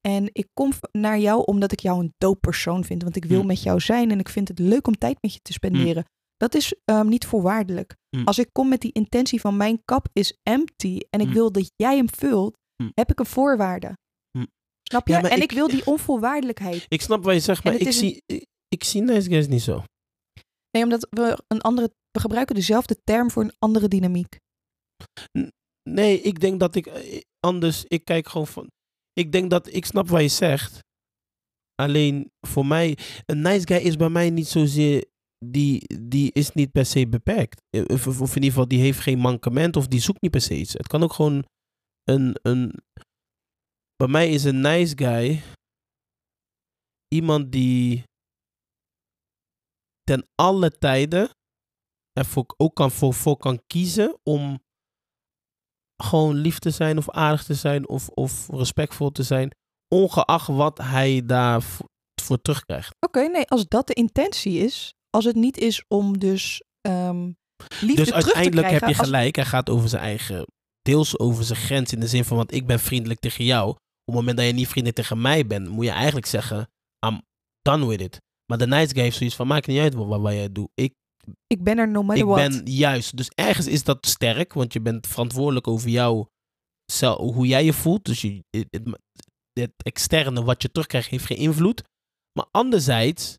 En 0.00 0.28
ik 0.32 0.48
kom 0.54 0.72
naar 0.92 1.18
jou 1.18 1.44
omdat 1.44 1.72
ik 1.72 1.80
jou 1.80 2.00
een 2.00 2.14
dope 2.18 2.38
persoon 2.38 2.84
vind. 2.84 3.02
Want 3.02 3.16
ik 3.16 3.24
wil 3.24 3.44
met 3.44 3.62
jou 3.62 3.80
zijn 3.80 4.10
en 4.10 4.18
ik 4.18 4.28
vind 4.28 4.48
het 4.48 4.58
leuk 4.58 4.86
om 4.86 4.98
tijd 4.98 5.18
met 5.20 5.32
je 5.34 5.40
te 5.42 5.52
spenderen. 5.52 6.04
Dat 6.36 6.54
is 6.54 6.74
ehm, 6.84 7.08
niet 7.08 7.26
voorwaardelijk. 7.26 7.96
Hm. 8.16 8.24
Als 8.24 8.38
ik 8.38 8.48
kom 8.52 8.68
met 8.68 8.80
die 8.80 8.92
intentie 8.92 9.40
van 9.40 9.56
mijn 9.56 9.80
kap 9.84 10.08
is 10.12 10.38
empty 10.42 10.98
en 11.10 11.20
ik 11.20 11.26
Hm. 11.26 11.32
wil 11.32 11.52
dat 11.52 11.70
jij 11.76 11.96
hem 11.96 12.08
vult, 12.10 12.56
Hm. 12.82 12.90
heb 12.94 13.10
ik 13.10 13.18
een 13.18 13.26
voorwaarde. 13.26 13.92
Snap 14.88 15.06
je? 15.06 15.12
Ja, 15.12 15.22
en 15.22 15.36
ik, 15.36 15.42
ik- 15.42 15.50
wil 15.52 15.68
die 15.68 15.86
onvoorwaardelijkheid. 15.92 16.84
Ik 16.88 17.00
snap 17.00 17.24
wat 17.24 17.34
je 17.34 17.40
zegt, 17.40 17.64
maar 17.64 17.74
ik 17.74 17.92
zie, 17.92 18.22
ik, 18.26 18.46
ik 18.68 18.84
zie 18.84 19.02
nice 19.02 19.28
guys 19.28 19.46
niet 19.48 19.62
zo. 19.62 19.82
Nee, 20.70 20.82
omdat 20.82 21.06
we 21.10 21.42
een 21.48 21.60
andere. 21.60 21.90
We 22.10 22.20
gebruiken 22.20 22.54
dezelfde 22.54 22.96
term 23.04 23.30
voor 23.30 23.42
een 23.42 23.54
andere 23.58 23.88
dynamiek. 23.88 24.38
Nee, 25.90 26.20
ik 26.20 26.40
denk 26.40 26.60
dat 26.60 26.74
ik 26.74 26.86
eh, 26.86 27.20
anders, 27.40 27.84
ik 27.84 28.04
kijk 28.04 28.28
gewoon 28.28 28.46
van, 28.46 28.70
ik 29.12 29.32
denk 29.32 29.50
dat, 29.50 29.72
ik 29.74 29.84
snap 29.84 30.08
wat 30.08 30.20
je 30.20 30.28
zegt. 30.28 30.78
Alleen 31.74 32.30
voor 32.46 32.66
mij, 32.66 32.98
een 33.26 33.40
nice 33.40 33.66
guy 33.66 33.76
is 33.76 33.96
bij 33.96 34.08
mij 34.08 34.30
niet 34.30 34.48
zozeer, 34.48 35.04
die, 35.44 36.02
die 36.02 36.32
is 36.32 36.52
niet 36.52 36.70
per 36.70 36.86
se 36.86 37.08
beperkt. 37.08 37.62
Eh, 37.70 37.84
Of, 37.88 38.06
in 38.06 38.34
ieder 38.34 38.50
geval, 38.50 38.68
die 38.68 38.80
heeft 38.80 39.00
geen 39.00 39.18
mankement 39.18 39.76
of 39.76 39.86
die 39.86 40.00
zoekt 40.00 40.20
niet 40.20 40.30
per 40.30 40.40
se 40.40 40.54
iets. 40.56 40.72
Het 40.72 40.86
kan 40.86 41.02
ook 41.02 41.12
gewoon 41.12 41.44
een, 42.04 42.38
een 42.42 42.74
bij 43.96 44.08
mij 44.08 44.30
is 44.30 44.44
een 44.44 44.60
nice 44.60 44.96
guy 44.96 45.42
iemand 47.08 47.52
die 47.52 48.02
ten 50.02 50.28
alle 50.34 50.70
tijden 50.70 51.30
ervoor 52.12 52.44
ook 52.56 52.74
kan, 52.74 52.90
voor, 52.90 53.14
voor 53.14 53.36
kan 53.36 53.62
kiezen 53.66 54.18
om 54.22 54.64
gewoon 56.02 56.34
lief 56.34 56.58
te 56.58 56.70
zijn 56.70 56.98
of 56.98 57.10
aardig 57.10 57.44
te 57.44 57.54
zijn 57.54 57.88
of, 57.88 58.08
of 58.08 58.48
respectvol 58.48 59.10
te 59.12 59.22
zijn, 59.22 59.50
ongeacht 59.94 60.46
wat 60.46 60.78
hij 60.78 61.26
daarvoor 61.26 61.86
voor 62.22 62.40
terugkrijgt. 62.42 62.94
Oké, 63.00 63.20
nee, 63.20 63.46
als 63.48 63.68
dat 63.68 63.86
de 63.86 63.94
intentie 63.94 64.58
is, 64.58 64.94
als 65.16 65.24
het 65.24 65.34
niet 65.36 65.58
is 65.58 65.84
om 65.88 66.18
dus 66.18 66.62
ehm 66.80 67.30
liefde 67.80 67.94
dus 67.96 68.06
terug 68.08 68.14
uiteindelijk 68.24 68.66
te 68.66 68.72
heb 68.72 68.82
krijgen. 68.82 68.88
je 68.88 68.96
als- 68.98 69.06
gelijk, 69.06 69.36
hij 69.36 69.44
gaat 69.44 69.70
over 69.70 69.88
zijn 69.88 70.02
eigen, 70.02 70.46
deels 70.82 71.18
over 71.18 71.44
zijn 71.44 71.58
grens 71.58 71.92
in 71.92 72.00
de 72.00 72.06
zin 72.06 72.24
van, 72.24 72.36
want 72.36 72.52
ik 72.54 72.66
ben 72.66 72.80
vriendelijk 72.80 73.20
tegen 73.20 73.44
jou. 73.44 73.68
Op 73.70 73.76
het 74.04 74.14
moment 74.14 74.36
dat 74.36 74.46
je 74.46 74.52
niet 74.52 74.68
vriendelijk 74.68 75.00
tegen 75.00 75.20
mij 75.20 75.46
bent, 75.46 75.68
moet 75.68 75.84
je 75.84 75.90
eigenlijk 75.90 76.26
zeggen, 76.26 76.68
I'm 77.06 77.22
done 77.62 77.86
with 77.86 78.00
it. 78.00 78.20
Maar 78.46 78.58
de 78.58 78.66
nice 78.66 78.94
guy 78.94 79.02
heeft 79.02 79.16
zoiets 79.16 79.36
van, 79.36 79.46
maakt 79.46 79.66
niet 79.66 79.78
uit 79.80 79.94
wat, 79.94 80.20
wat 80.20 80.32
jij 80.32 80.52
doet. 80.52 80.68
Ik 80.74 80.92
ik 81.46 81.62
ben 81.62 81.78
er 81.78 81.88
no 81.88 82.02
matter 82.02 82.24
ik 82.24 82.30
what. 82.30 82.48
ben 82.48 82.72
juist. 82.72 83.16
Dus 83.16 83.28
ergens 83.34 83.66
is 83.66 83.84
dat 83.84 84.06
sterk, 84.06 84.52
want 84.52 84.72
je 84.72 84.80
bent 84.80 85.06
verantwoordelijk 85.06 85.66
over 85.68 85.88
jou, 85.88 86.26
hoe 87.16 87.46
jij 87.46 87.64
je 87.64 87.72
voelt. 87.72 88.04
Dus 88.04 88.20
je, 88.20 88.44
het, 88.50 88.66
het, 88.70 88.98
het 89.52 89.72
externe 89.76 90.44
wat 90.44 90.62
je 90.62 90.70
terugkrijgt 90.70 91.08
heeft 91.10 91.26
geen 91.26 91.36
invloed. 91.36 91.82
Maar 92.32 92.46
anderzijds 92.50 93.38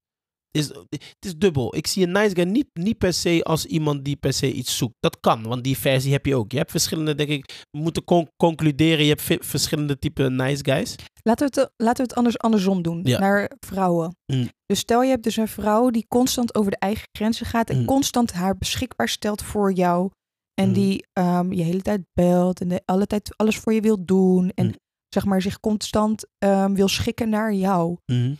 is 0.57 0.67
het 0.89 1.25
is 1.25 1.35
dubbel. 1.37 1.75
Ik 1.75 1.87
zie 1.87 2.03
een 2.03 2.11
nice 2.11 2.35
guy 2.35 2.43
niet, 2.45 2.67
niet 2.73 2.97
per 2.97 3.13
se 3.13 3.43
als 3.43 3.65
iemand 3.65 4.05
die 4.05 4.15
per 4.15 4.33
se 4.33 4.51
iets 4.51 4.77
zoekt. 4.77 4.95
Dat 4.99 5.19
kan, 5.19 5.43
want 5.43 5.63
die 5.63 5.77
versie 5.77 6.11
heb 6.11 6.25
je 6.25 6.35
ook. 6.35 6.51
Je 6.51 6.57
hebt 6.57 6.71
verschillende, 6.71 7.15
denk 7.15 7.29
ik, 7.29 7.65
we 7.71 7.79
moeten 7.79 8.03
con- 8.03 8.29
concluderen. 8.37 9.03
Je 9.03 9.09
hebt 9.09 9.21
ve- 9.21 9.39
verschillende 9.41 9.99
type 9.99 10.29
nice 10.29 10.63
guys. 10.65 10.95
Laten 11.23 11.49
we 11.49 11.59
het, 11.61 11.71
laten 11.77 11.97
we 11.97 12.09
het 12.09 12.15
anders 12.15 12.37
andersom 12.37 12.81
doen, 12.81 12.99
Ja. 13.03 13.19
naar 13.19 13.51
vrouwen. 13.59 14.15
Mm. 14.33 14.49
Dus 14.65 14.79
stel 14.79 15.03
je 15.03 15.09
hebt 15.09 15.23
dus 15.23 15.37
een 15.37 15.47
vrouw 15.47 15.89
die 15.89 16.05
constant 16.07 16.55
over 16.55 16.71
de 16.71 16.77
eigen 16.79 17.07
grenzen 17.17 17.45
gaat 17.45 17.69
en 17.69 17.79
Mm. 17.79 17.85
constant 17.85 18.31
haar 18.33 18.57
beschikbaar 18.57 19.09
stelt 19.09 19.41
voor 19.41 19.73
jou. 19.73 20.09
En 20.53 20.67
Mm. 20.67 20.73
die 20.73 21.05
ehm, 21.13 21.51
je 21.53 21.63
hele 21.63 21.81
tijd 21.81 22.01
belt 22.13 22.61
en 22.61 22.67
de, 22.67 22.81
alle 22.85 23.05
tijd 23.07 23.33
alles 23.37 23.57
voor 23.57 23.73
je 23.73 23.81
wil 23.81 24.05
doen. 24.05 24.49
En. 24.55 24.75
Zeg 25.17 25.25
maar 25.25 25.41
zich 25.41 25.59
constant 25.59 26.25
ehm, 26.37 26.73
wil 26.73 26.87
schikken 26.87 27.29
naar 27.29 27.53
jou. 27.53 27.97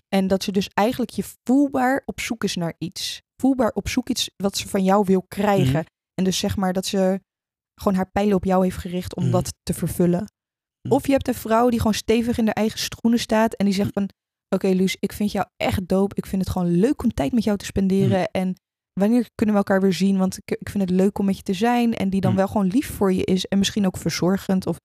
En 0.08 0.28
dat 0.28 0.44
ze 0.44 0.52
dus 0.52 0.70
eigenlijk 0.74 1.10
je 1.12 1.24
voelbaar 1.44 2.02
op 2.06 2.20
zoek 2.20 2.44
is 2.44 2.56
naar 2.56 2.74
iets. 2.78 3.22
Voelbaar 3.42 3.72
op 3.72 3.88
zoek 3.90 4.10
iets 4.10 4.30
wat 4.36 4.58
ze 4.58 4.68
van 4.68 4.84
jou 4.84 5.06
wil 5.06 5.22
krijgen. 5.28 5.72
Mhm. 5.80 5.86
En 6.14 6.24
dus 6.24 6.38
zeg 6.40 6.56
maar 6.58 6.74
dat 6.74 6.86
ze 6.86 7.20
gewoon 7.82 7.98
haar 7.98 8.12
pijlen 8.12 8.36
op 8.36 8.44
jou 8.44 8.64
heeft 8.64 8.78
gericht 8.78 9.16
om 9.16 9.24
Mhm. 9.24 9.32
dat 9.32 9.54
te 9.64 9.74
vervullen. 9.74 10.32
Mhm. 10.82 10.96
Of 10.96 11.06
je 11.06 11.12
hebt 11.12 11.28
een 11.28 11.34
vrouw 11.34 11.70
die 11.70 11.80
gewoon 11.80 11.94
stevig 11.94 12.38
in 12.38 12.46
haar 12.46 12.54
eigen 12.54 12.80
schoenen 12.80 13.20
staat 13.20 13.54
en 13.54 13.66
die 13.66 13.74
zegt 13.76 13.94
van... 13.94 14.10
Oké 14.56 14.68
Luus, 14.68 14.98
ik 15.00 15.14
vind 15.14 15.32
jou 15.32 15.46
echt 15.58 15.88
dope. 15.88 16.16
Ik 16.16 16.26
vind 16.26 16.42
het 16.42 16.52
gewoon 16.52 16.72
leuk 16.72 17.04
om 17.04 17.14
tijd 17.14 17.32
met 17.34 17.44
jou 17.44 17.58
te 17.58 17.66
spenderen. 17.66 18.20
Mhm. 18.20 18.28
En 18.32 18.54
wanneer 19.00 19.30
kunnen 19.36 19.56
we 19.56 19.62
elkaar 19.62 19.82
weer 19.82 19.94
zien? 19.94 20.18
Want 20.18 20.38
ik, 20.38 20.58
ik 20.60 20.70
vind 20.70 20.84
het 20.90 21.00
leuk 21.00 21.20
om 21.20 21.26
met 21.26 21.38
je 21.38 21.44
te 21.44 21.54
zijn. 21.54 21.94
En 21.94 22.10
die 22.10 22.22
dan 22.22 22.30
Mhm. 22.32 22.40
wel 22.40 22.48
gewoon 22.48 22.68
lief 22.68 22.90
voor 22.96 23.14
je 23.14 23.24
is. 23.24 23.46
En 23.46 23.58
misschien 23.58 23.86
ook 23.86 23.98
verzorgend 23.98 24.68
of 24.68 24.78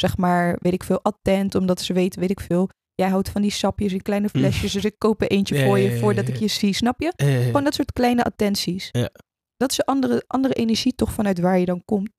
zeg 0.00 0.16
maar, 0.16 0.56
weet 0.60 0.72
ik 0.72 0.84
veel, 0.84 1.02
attent. 1.02 1.54
Omdat 1.54 1.80
ze 1.80 1.92
weet, 1.92 2.14
weet 2.16 2.30
ik 2.30 2.40
veel... 2.40 2.68
Jij 2.94 3.08
houdt 3.08 3.28
van 3.28 3.42
die 3.42 3.50
sapjes 3.50 3.92
in 3.92 4.02
kleine 4.02 4.28
Mhm. 4.32 4.38
flesjes. 4.38 4.72
Dus 4.72 4.84
ik 4.84 4.98
koop 4.98 5.22
er 5.22 5.30
eentje 5.30 5.56
Ja, 5.56 5.64
voor 5.64 5.78
je 5.78 5.90
ja, 5.90 5.98
voordat 5.98 6.28
ik 6.28 6.36
je 6.36 6.46
zie. 6.48 6.72
Snap 6.74 7.00
je? 7.00 7.12
Gewoon 7.16 7.64
dat 7.64 7.74
soort 7.74 7.92
kleine 7.92 8.24
attenties. 8.24 8.88
Ja. 8.92 9.10
Dat 9.56 9.70
is 9.70 9.78
een 9.78 9.84
andere, 9.84 10.24
andere 10.26 10.54
energie 10.54 10.94
toch 10.94 11.12
vanuit 11.12 11.40
waar 11.40 11.58
je 11.58 11.64
dan 11.64 11.84
komt. 11.84 12.10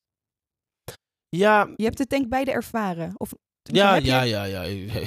ja, 1.29 1.73
Je 1.75 1.83
hebt 1.83 1.97
het 1.97 2.09
denk 2.09 2.23
ik 2.23 2.29
beide 2.29 2.51
ervaren. 2.51 3.11
Of, 3.17 3.31
Ja, 3.61 3.95
je- 3.95 4.05
ja, 4.05 4.21
ja, 4.21 4.43
ja. 4.43 4.61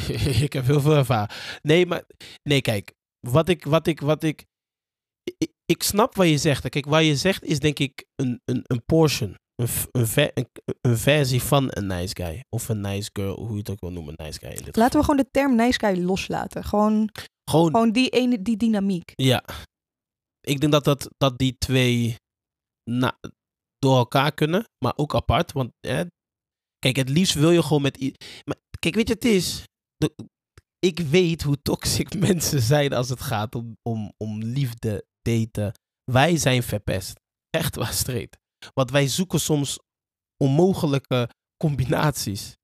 ik 0.46 0.52
heb 0.52 0.66
heel 0.66 0.80
veel 0.80 0.94
ervaren. 0.96 1.37
Nee, 1.62 1.87
maar 1.87 2.02
nee, 2.42 2.61
kijk, 2.61 2.92
wat 3.20 3.48
ik, 3.48 3.64
wat 3.64 3.87
ik, 3.87 4.00
wat 4.00 4.22
ik, 4.22 4.44
ik, 5.38 5.50
ik 5.64 5.82
snap 5.82 6.14
wat 6.14 6.28
je 6.28 6.38
zegt. 6.38 6.68
Kijk, 6.68 6.85
wat 6.87 7.04
je 7.04 7.16
zegt 7.16 7.44
is 7.44 7.58
denk 7.58 7.78
ik 7.78 8.04
een, 8.14 8.40
een, 8.44 8.61
een 8.66 8.85
portion, 8.85 9.37
een, 10.81 10.96
versie 10.96 11.42
van 11.42 11.66
een 11.70 11.87
nice 11.87 12.14
guy 12.16 12.44
of 12.48 12.68
een 12.68 12.81
nice 12.81 13.11
girl, 13.12 13.38
hoe 13.38 13.53
je 13.53 13.59
het 13.59 13.70
ook 13.70 13.81
wil 13.81 13.92
noemen, 13.92 14.14
nice 14.16 14.38
guy. 14.38 14.68
Laten 14.72 14.98
we 14.98 15.05
gewoon 15.05 15.20
de 15.20 15.31
term 15.31 15.57
nice 15.57 15.79
guy 15.79 16.05
loslaten. 16.05 16.64
Gewoon, 16.64 17.11
gewoon, 17.51 17.70
gewoon 17.70 17.92
die 17.92 18.09
ene, 18.09 18.42
die 18.42 18.57
dynamiek. 18.57 19.12
ja. 19.14 19.44
Ik 20.40 20.61
denk 20.61 20.72
dat, 20.72 20.85
dat, 20.85 21.09
dat 21.18 21.38
die 21.38 21.59
twee 21.59 22.16
na, 22.90 23.18
door 23.79 23.96
elkaar 23.96 24.33
kunnen, 24.33 24.64
maar 24.79 24.92
ook 24.96 25.14
apart. 25.14 25.53
Want 25.53 25.72
hè, 25.81 26.05
kijk, 26.79 26.96
het 26.96 27.09
liefst 27.09 27.35
wil 27.35 27.51
je 27.51 27.62
gewoon 27.62 27.83
met. 27.83 28.01
Maar 28.44 28.57
kijk, 28.79 28.94
weet 28.94 29.09
je, 29.09 29.14
het 29.14 29.25
is. 29.25 29.64
De, 29.96 30.14
ik 30.79 30.98
weet 30.98 31.42
hoe 31.42 31.62
toxic 31.62 32.18
mensen 32.29 32.61
zijn 32.61 32.92
als 32.92 33.09
het 33.09 33.20
gaat 33.20 33.55
om, 33.55 33.77
om, 33.83 34.12
om 34.16 34.42
liefde, 34.42 35.07
daten. 35.20 35.72
Wij 36.05 36.37
zijn 36.37 36.62
verpest. 36.62 37.20
Echt 37.51 37.77
waar, 37.77 37.92
streed. 37.92 38.40
Want 38.75 38.90
wij 38.90 39.09
zoeken 39.09 39.40
soms 39.40 39.79
onmogelijke 40.37 41.29
combinaties 41.57 42.57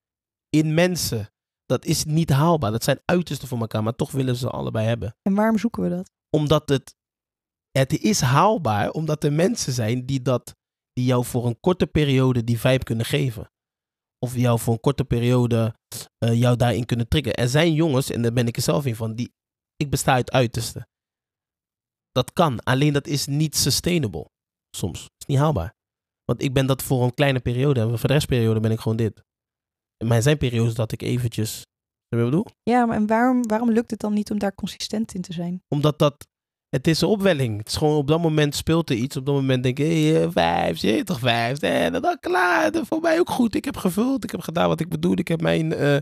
in 0.49 0.75
mensen. 0.75 1.33
Dat 1.65 1.85
is 1.85 2.05
niet 2.05 2.31
haalbaar. 2.31 2.71
Dat 2.71 2.85
zijn 2.85 3.01
uitersten 3.05 3.49
voor 3.49 3.59
elkaar, 3.59 3.83
maar 3.83 3.97
toch 3.97 4.11
willen 4.11 4.37
ze 4.37 4.51
allebei 4.51 4.87
hebben 4.87 5.17
En 5.23 5.35
waarom 5.35 5.59
zoeken 5.59 5.83
we 5.83 5.89
dat? 5.89 6.11
omdat 6.31 6.69
het, 6.69 6.97
het 7.71 7.93
is 7.93 8.21
haalbaar, 8.21 8.91
omdat 8.91 9.25
er 9.25 9.33
mensen 9.33 9.73
zijn 9.73 10.07
die, 10.07 10.23
dat, 10.23 10.57
die 10.93 11.05
jou 11.05 11.25
voor 11.25 11.47
een 11.47 11.61
korte 11.61 11.87
periode 11.87 12.45
die 12.45 12.61
vibe 12.61 12.85
kunnen 12.85 13.07
geven. 13.07 13.51
Of 14.19 14.37
jou 14.37 14.59
voor 14.59 14.73
een 14.73 14.81
korte 14.81 15.05
periode 15.05 15.75
eh, 16.19 16.35
jou 16.35 16.57
daarin 16.57 16.85
kunnen 16.85 17.09
triggeren. 17.09 17.39
Er 17.39 17.49
zijn 17.49 17.75
jongens, 17.75 18.11
en 18.11 18.23
daar 18.23 18.33
ben 18.33 18.47
ik 18.47 18.57
er 18.57 18.63
zelf 18.63 18.87
in 18.87 18.97
van, 18.97 19.15
die, 19.15 19.33
ik 19.77 19.91
besta 19.91 20.13
uit 20.13 20.31
uiterste. 20.31 20.89
Dat 22.11 22.33
kan, 22.33 22.63
alleen 22.63 22.93
dat 22.93 23.07
is 23.07 23.27
niet 23.27 23.57
sustainable. 23.57 24.31
Soms. 24.77 25.01
is 25.01 25.27
niet 25.27 25.39
haalbaar. 25.39 25.75
Want 26.29 26.43
ik 26.43 26.53
ben 26.53 26.67
dat 26.67 26.83
voor 26.83 27.03
een 27.03 27.15
kleine 27.15 27.41
periode, 27.41 27.81
en 27.81 27.99
voor 27.99 28.09
de 28.09 28.15
restperiode 28.15 28.61
ben 28.61 28.71
ik 28.71 28.81
gewoon 28.81 28.97
dit. 28.97 29.23
Maar 30.05 30.17
er 30.17 30.23
zijn 30.23 30.39
periodes 30.39 30.75
dat 30.75 30.93
ik 30.93 31.03
eventjes, 31.03 31.67
wat 32.09 32.21
ik 32.21 32.25
bedoel? 32.25 32.47
Ja, 32.63 32.87
maar 32.87 32.97
en 32.97 33.07
waarom, 33.07 33.47
waarom 33.47 33.71
lukt 33.71 33.91
het 33.91 34.01
dan 34.01 34.15
niet 34.15 34.31
om 34.31 34.39
daar 34.39 34.55
consistent 34.55 35.15
in 35.15 35.23
te 35.23 35.33
zijn? 35.33 35.63
Omdat 35.69 35.99
dat 35.99 36.27
Het 36.69 36.87
is 36.87 37.01
een 37.01 37.09
opwelling. 37.09 37.59
Het 37.59 37.69
is 37.69 37.77
gewoon 37.77 37.97
op 37.97 38.09
dat 38.09 38.21
moment 38.21 38.55
speelt 38.55 38.91
er 38.91 38.97
iets. 38.97 39.17
Op 39.17 39.27
dat 39.27 39.35
moment 39.35 39.63
denk 39.63 39.79
ik, 39.79 39.87
hé, 39.87 40.23
eh, 40.23 40.31
vijf, 40.31 41.05
toch 41.05 41.19
vijf. 41.19 41.59
En 41.59 41.93
dan 41.93 42.19
klaar. 42.21 42.71
Dat 42.71 42.87
voor 42.87 43.01
mij 43.01 43.19
ook 43.19 43.31
goed. 43.31 43.55
Ik 43.55 43.65
heb 43.65 43.77
gevuld. 43.77 44.25
Ik 44.25 44.31
heb 44.31 44.41
gedaan 44.41 44.69
wat 44.69 44.81
ik 44.81 44.89
bedoelde. 44.89 45.21
Ik 45.21 45.29
heb 45.29 45.41
mijn, 45.41 45.73
eh, 45.73 45.97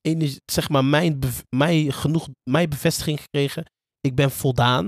energie, 0.00 0.40
zeg 0.44 0.68
maar, 0.68 0.84
mijn, 0.84 1.18
mij 1.56 1.90
genoeg, 1.90 2.28
mijn 2.50 2.68
bevestiging 2.68 3.20
gekregen. 3.20 3.64
Ik 4.00 4.14
ben 4.14 4.30
voldaan. 4.30 4.86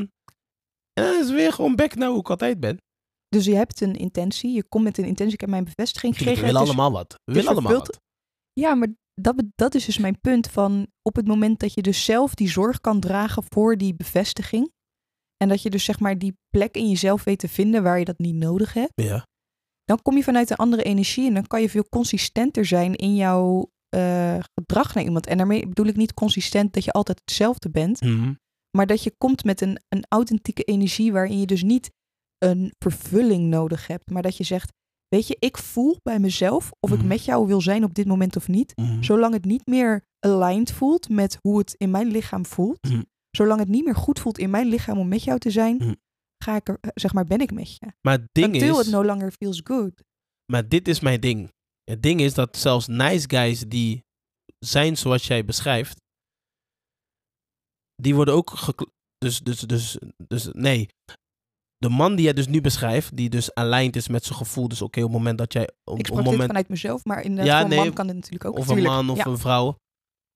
En 0.92 1.04
dan 1.04 1.12
is 1.12 1.26
het 1.26 1.36
weer 1.36 1.52
gewoon 1.52 1.76
back 1.76 1.94
naar 1.94 2.08
hoe 2.08 2.20
ik 2.20 2.30
altijd 2.30 2.60
ben. 2.60 2.78
Dus 3.32 3.44
je 3.44 3.54
hebt 3.54 3.80
een 3.80 3.94
intentie, 3.94 4.52
je 4.54 4.64
komt 4.68 4.84
met 4.84 4.98
een 4.98 5.04
intentie, 5.04 5.34
ik 5.34 5.40
heb 5.40 5.50
mijn 5.50 5.64
bevestiging 5.64 6.12
We 6.12 6.18
gekregen. 6.18 6.44
willen 6.44 6.60
het 6.60 6.68
is- 6.70 6.74
allemaal 6.78 6.98
wat. 6.98 7.12
We 7.12 7.30
is 7.30 7.34
willen 7.36 7.50
allemaal 7.50 7.72
wat. 7.72 8.00
Ja, 8.52 8.74
maar 8.74 8.88
dat, 9.14 9.42
dat 9.54 9.74
is 9.74 9.84
dus 9.84 9.98
mijn 9.98 10.20
punt 10.20 10.46
van 10.50 10.86
op 11.02 11.16
het 11.16 11.26
moment 11.26 11.58
dat 11.60 11.74
je 11.74 11.82
dus 11.82 12.04
zelf 12.04 12.34
die 12.34 12.48
zorg 12.50 12.80
kan 12.80 13.00
dragen 13.00 13.42
voor 13.48 13.76
die 13.76 13.94
bevestiging. 13.94 14.72
En 15.36 15.48
dat 15.48 15.62
je 15.62 15.70
dus 15.70 15.84
zeg 15.84 16.00
maar 16.00 16.18
die 16.18 16.36
plek 16.48 16.74
in 16.76 16.88
jezelf 16.88 17.24
weet 17.24 17.38
te 17.38 17.48
vinden 17.48 17.82
waar 17.82 17.98
je 17.98 18.04
dat 18.04 18.18
niet 18.18 18.34
nodig 18.34 18.72
hebt. 18.72 18.92
Ja. 18.94 19.26
Dan 19.84 20.02
kom 20.02 20.16
je 20.16 20.22
vanuit 20.22 20.50
een 20.50 20.56
andere 20.56 20.82
energie 20.82 21.26
en 21.26 21.34
dan 21.34 21.46
kan 21.46 21.60
je 21.60 21.68
veel 21.70 21.88
consistenter 21.88 22.64
zijn 22.66 22.94
in 22.94 23.14
jouw 23.14 23.70
eh, 23.88 24.38
gedrag 24.54 24.94
naar 24.94 25.04
iemand. 25.04 25.26
En 25.26 25.36
daarmee 25.36 25.66
bedoel 25.68 25.86
ik 25.86 25.96
niet 25.96 26.14
consistent 26.14 26.72
dat 26.72 26.84
je 26.84 26.92
altijd 26.92 27.20
hetzelfde 27.24 27.70
bent. 27.70 28.00
Mhm. 28.00 28.32
Maar 28.76 28.86
dat 28.86 29.02
je 29.02 29.14
komt 29.18 29.44
met 29.44 29.60
een, 29.60 29.78
een 29.88 30.04
authentieke 30.08 30.62
energie 30.62 31.12
waarin 31.12 31.38
je 31.40 31.46
dus 31.46 31.62
niet 31.62 31.90
een 32.42 32.72
vervulling 32.78 33.48
nodig 33.48 33.86
hebt. 33.86 34.10
Maar 34.10 34.22
dat 34.22 34.36
je 34.36 34.44
zegt, 34.44 34.72
weet 35.08 35.26
je, 35.26 35.36
ik 35.38 35.58
voel 35.58 35.96
bij 36.02 36.18
mezelf 36.18 36.70
of 36.80 36.90
ik 36.92 36.98
Mhm. 36.98 37.06
met 37.06 37.24
jou 37.24 37.46
wil 37.46 37.60
zijn 37.60 37.84
op 37.84 37.94
dit 37.94 38.06
moment 38.06 38.36
of 38.36 38.48
niet. 38.48 38.72
Mhm. 38.76 39.02
Zolang 39.02 39.32
het 39.34 39.44
niet 39.44 39.66
meer 39.66 40.04
aligned 40.18 40.72
voelt 40.72 41.08
met 41.08 41.38
hoe 41.40 41.58
het 41.58 41.74
in 41.76 41.90
mijn 41.90 42.06
lichaam 42.06 42.46
voelt. 42.46 42.82
Mhm. 42.88 43.02
Zolang 43.30 43.60
het 43.60 43.68
niet 43.68 43.84
meer 43.84 43.96
goed 43.96 44.18
voelt 44.18 44.38
in 44.38 44.50
mijn 44.50 44.66
lichaam 44.66 44.98
om 44.98 45.08
met 45.08 45.24
jou 45.24 45.38
te 45.38 45.50
zijn. 45.50 46.00
Ga 46.44 46.56
ik 46.56 46.68
er, 46.68 46.78
zeg 46.94 47.12
maar, 47.12 47.24
ben 47.26 47.38
ik 47.40 47.52
met 47.52 47.76
je. 47.76 47.92
Maar 48.00 48.18
het 48.18 48.28
ding 48.32 48.54
Until 48.54 48.80
is... 48.80 48.86
it 48.86 48.92
no 48.92 49.04
longer 49.04 49.30
feels 49.32 49.60
good. 49.64 50.02
Maar 50.52 50.68
dit 50.68 50.88
is 50.88 51.00
mijn 51.00 51.20
ding. 51.20 51.50
Het 51.84 52.02
ding 52.02 52.20
is 52.20 52.34
dat 52.34 52.56
zelfs 52.56 52.86
nice 52.86 53.28
guys 53.28 53.60
die 53.68 54.04
zijn 54.58 54.96
zoals 54.96 55.26
jij 55.26 55.44
beschrijft, 55.44 56.00
die 57.94 58.14
worden 58.14 58.34
ook 58.34 58.58
dus, 59.18 59.40
dus, 59.40 59.60
dus, 59.60 59.98
dus, 60.26 60.48
nee. 60.52 60.88
De 61.82 61.88
man 61.88 62.14
die 62.14 62.24
jij 62.24 62.32
dus 62.32 62.46
nu 62.46 62.60
beschrijft, 62.60 63.16
die 63.16 63.28
dus 63.30 63.54
aligned 63.54 63.96
is 63.96 64.08
met 64.08 64.24
zijn 64.24 64.38
gevoel, 64.38 64.68
dus 64.68 64.82
oké, 64.82 64.98
op 64.98 65.04
het 65.04 65.12
moment 65.18 65.38
dat 65.38 65.52
jij, 65.52 65.68
op, 65.84 65.98
Ik 65.98 66.06
sprak 66.06 66.24
moment, 66.24 66.44
vanuit 66.44 66.68
mezelf, 66.68 67.04
maar 67.04 67.22
in 67.22 67.36
de 67.36 67.42
Ja, 67.42 67.66
nee, 67.66 67.78
man 67.78 67.92
kan 67.92 68.06
dit 68.06 68.14
natuurlijk 68.14 68.44
ook. 68.44 68.58
of 68.58 68.68
een 68.68 68.82
man 68.82 69.10
of 69.10 69.16
ja. 69.16 69.26
een 69.26 69.38
vrouw, 69.38 69.76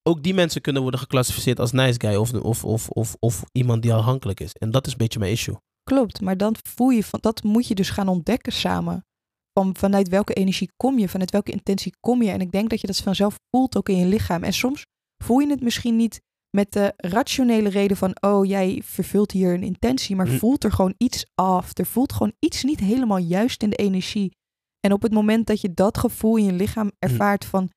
ook 0.02 0.22
die 0.22 0.34
mensen 0.34 0.60
kunnen 0.60 0.82
worden 0.82 1.00
geclassificeerd 1.00 1.60
als 1.60 1.72
nice 1.72 2.00
guy 2.00 2.14
of, 2.14 2.32
of, 2.32 2.64
of, 2.64 2.88
of, 2.88 3.16
of 3.18 3.44
iemand 3.52 3.82
die 3.82 3.94
afhankelijk 3.94 4.40
is. 4.40 4.52
En 4.52 4.70
dat 4.70 4.86
is 4.86 4.92
een 4.92 4.98
beetje 4.98 5.18
mijn 5.18 5.32
issue. 5.32 5.56
Klopt, 5.82 6.20
maar 6.20 6.36
dan 6.36 6.56
voel 6.68 6.88
je 6.88 7.04
van 7.04 7.18
dat 7.22 7.42
moet 7.42 7.66
je 7.66 7.74
dus 7.74 7.90
gaan 7.90 8.08
ontdekken 8.08 8.52
samen. 8.52 9.04
Van, 9.52 9.76
vanuit 9.76 10.08
welke 10.08 10.32
energie 10.32 10.70
kom 10.76 10.98
je, 10.98 11.08
vanuit 11.08 11.30
welke 11.30 11.52
intentie 11.52 11.96
kom 12.00 12.22
je. 12.22 12.30
En 12.30 12.40
ik 12.40 12.50
denk 12.50 12.70
dat 12.70 12.80
je 12.80 12.86
dat 12.86 12.96
vanzelf 12.96 13.34
voelt 13.50 13.76
ook 13.76 13.88
in 13.88 13.96
je 13.96 14.06
lichaam. 14.06 14.42
En 14.42 14.52
soms 14.52 14.82
voel 15.24 15.38
je 15.38 15.50
het 15.50 15.60
misschien 15.60 15.96
niet 15.96 16.20
met 16.50 16.72
de 16.72 16.92
rationele 16.96 17.68
reden 17.68 17.96
van, 17.96 18.16
oh 18.20 18.46
jij 18.46 18.80
vervult 18.84 19.30
hier 19.30 19.54
een 19.54 19.62
intentie, 19.62 20.16
maar 20.16 20.28
Hm. 20.28 20.36
voelt 20.36 20.64
er 20.64 20.72
gewoon 20.72 20.94
iets 20.98 21.26
af. 21.34 21.78
Er 21.78 21.86
voelt 21.86 22.12
gewoon 22.12 22.32
iets 22.38 22.62
niet 22.62 22.80
helemaal 22.80 23.18
juist 23.18 23.62
in 23.62 23.70
de 23.70 23.76
energie. 23.76 24.36
En 24.80 24.92
op 24.92 25.02
het 25.02 25.12
moment 25.12 25.46
dat 25.46 25.60
je 25.60 25.74
dat 25.74 25.98
gevoel 25.98 26.36
in 26.36 26.44
je 26.44 26.52
lichaam 26.52 26.92
ervaart 26.98 27.44
van, 27.44 27.70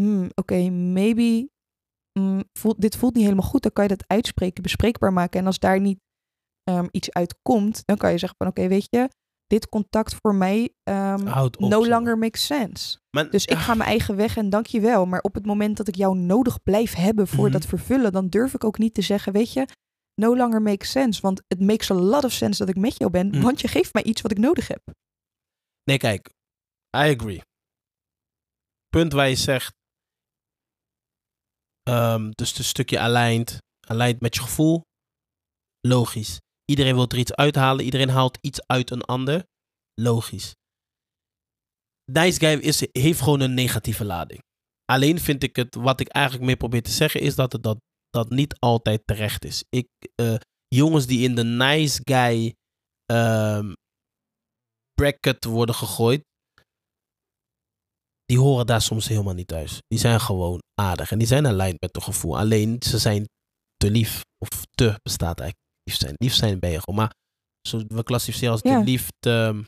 hmm, 0.00 0.30
oké, 0.34 0.70
maybe 0.70 1.48
mm, 2.18 2.42
voelt, 2.52 2.80
dit 2.80 2.96
voelt 2.96 3.14
niet 3.14 3.24
helemaal 3.24 3.48
goed, 3.48 3.62
dan 3.62 3.72
kan 3.72 3.84
je 3.84 3.96
dat 3.96 4.08
uitspreken, 4.08 4.62
bespreekbaar 4.62 5.12
maken. 5.12 5.40
En 5.40 5.46
als 5.46 5.58
daar 5.58 5.80
niet 5.80 5.98
ehm, 6.62 6.86
iets 6.90 7.12
uitkomt, 7.12 7.82
dan 7.84 7.96
kan 7.96 8.10
je 8.10 8.18
zeggen 8.18 8.38
van, 8.38 8.46
oké, 8.48 8.68
weet 8.68 8.86
je, 8.90 9.08
dit 9.46 9.68
contact 9.68 10.14
voor 10.20 10.34
mij 10.34 10.74
ehm, 10.82 11.26
Houd 11.26 11.56
op. 11.56 11.68
no 11.70 11.86
longer 11.88 12.18
makes 12.18 12.46
sense. 12.46 12.98
maar. 13.10 13.30
Dus 13.30 13.44
ik 13.44 13.56
ga 13.56 13.74
mijn 13.74 13.88
eigen 13.88 14.16
weg 14.16 14.36
en 14.36 14.50
dank 14.50 14.66
je 14.66 14.80
wel. 14.80 15.06
Maar 15.06 15.20
op 15.20 15.34
het 15.34 15.46
moment 15.46 15.76
dat 15.76 15.88
ik 15.88 15.94
jou 15.94 16.16
nodig 16.18 16.62
blijf 16.62 16.94
hebben 16.94 17.26
voor 17.28 17.44
Mhm. 17.44 17.52
dat 17.52 17.66
vervullen, 17.66 18.12
dan 18.12 18.28
durf 18.28 18.54
ik 18.54 18.64
ook 18.64 18.78
niet 18.78 18.94
te 18.94 19.02
zeggen, 19.02 19.32
weet 19.32 19.52
je, 19.52 19.66
no 20.14 20.36
longer 20.36 20.62
makes 20.62 20.90
sense. 20.90 21.20
Want 21.20 21.42
het 21.48 21.60
makes 21.60 21.90
a 21.90 21.94
lot 21.94 22.24
of 22.24 22.32
sense 22.32 22.58
dat 22.64 22.68
ik 22.76 22.80
met 22.80 22.98
jou 22.98 23.10
ben, 23.10 23.26
Mhm. 23.28 23.40
want 23.40 23.60
je 23.60 23.68
geeft 23.68 23.92
mij 23.92 24.02
iets 24.02 24.20
wat 24.22 24.30
ik 24.30 24.38
nodig 24.38 24.68
heb. 24.68 24.82
Nee, 25.84 25.96
kijk. 25.98 26.28
I 26.96 27.14
agree. 27.16 27.40
Punt 28.88 29.12
waar 29.12 29.28
je 29.28 29.34
zegt. 29.36 29.74
ehm, 31.82 32.30
dus 32.30 32.56
het 32.56 32.66
stukje 32.66 32.98
aligned. 32.98 33.58
Aligned 33.88 34.20
met 34.20 34.34
je 34.34 34.40
gevoel. 34.40 34.80
Logisch. 35.80 36.38
Iedereen 36.70 36.94
wil 36.94 37.08
er 37.08 37.18
iets 37.18 37.34
uithalen. 37.34 37.84
Iedereen 37.84 38.08
haalt 38.08 38.38
iets 38.40 38.66
uit 38.66 38.90
een 38.90 39.02
ander. 39.02 39.46
Logisch. 39.94 40.54
Nice 42.12 42.38
guy 42.38 42.58
is, 42.58 42.86
heeft 42.92 43.20
gewoon 43.20 43.40
een 43.40 43.54
negatieve 43.54 44.04
lading. 44.04 44.40
Alleen 44.84 45.18
vind 45.20 45.42
ik 45.42 45.56
het, 45.56 45.74
wat 45.74 46.00
ik 46.00 46.08
eigenlijk 46.08 46.46
mee 46.46 46.56
probeer 46.56 46.82
te 46.82 46.90
zeggen, 46.90 47.20
is 47.20 47.34
dat 47.34 47.52
het 47.52 47.62
dat, 47.62 47.78
dat 48.10 48.30
niet 48.30 48.58
altijd 48.58 49.06
terecht 49.06 49.44
is. 49.44 49.64
Ik, 49.68 49.88
eh, 50.14 50.36
jongens 50.68 51.06
die 51.06 51.22
in 51.28 51.34
de 51.34 51.44
nice 51.44 52.00
guy 52.04 52.54
ehm, 53.04 53.72
bracket 54.94 55.44
worden 55.44 55.74
gegooid, 55.74 56.24
die 58.24 58.38
horen 58.38 58.66
daar 58.66 58.82
soms 58.82 59.08
helemaal 59.08 59.34
niet 59.34 59.46
thuis. 59.46 59.78
Die 59.86 59.98
zijn 59.98 60.20
gewoon 60.20 60.62
aardig 60.74 61.10
en 61.10 61.18
die 61.18 61.26
zijn 61.26 61.46
aligned 61.46 61.80
met 61.80 61.94
het 61.94 62.04
gevoel. 62.04 62.38
Alleen 62.38 62.76
ze 62.82 62.98
zijn 62.98 63.28
te 63.76 63.90
lief. 63.90 64.24
Of 64.38 64.64
te 64.70 64.98
bestaat 65.02 65.40
eigenlijk. 65.40 65.65
Lief 65.90 65.98
zijn. 65.98 66.14
Lief 66.16 66.34
zijn 66.34 66.58
ben 66.58 66.70
je 66.70 66.80
gewoon. 66.80 66.94
Maar 67.00 67.12
zo, 67.68 67.82
we 67.88 68.02
klassificeren 68.02 68.52
als 68.52 68.60
Ja. 68.62 68.80
lief, 68.80 69.08
te, 69.18 69.62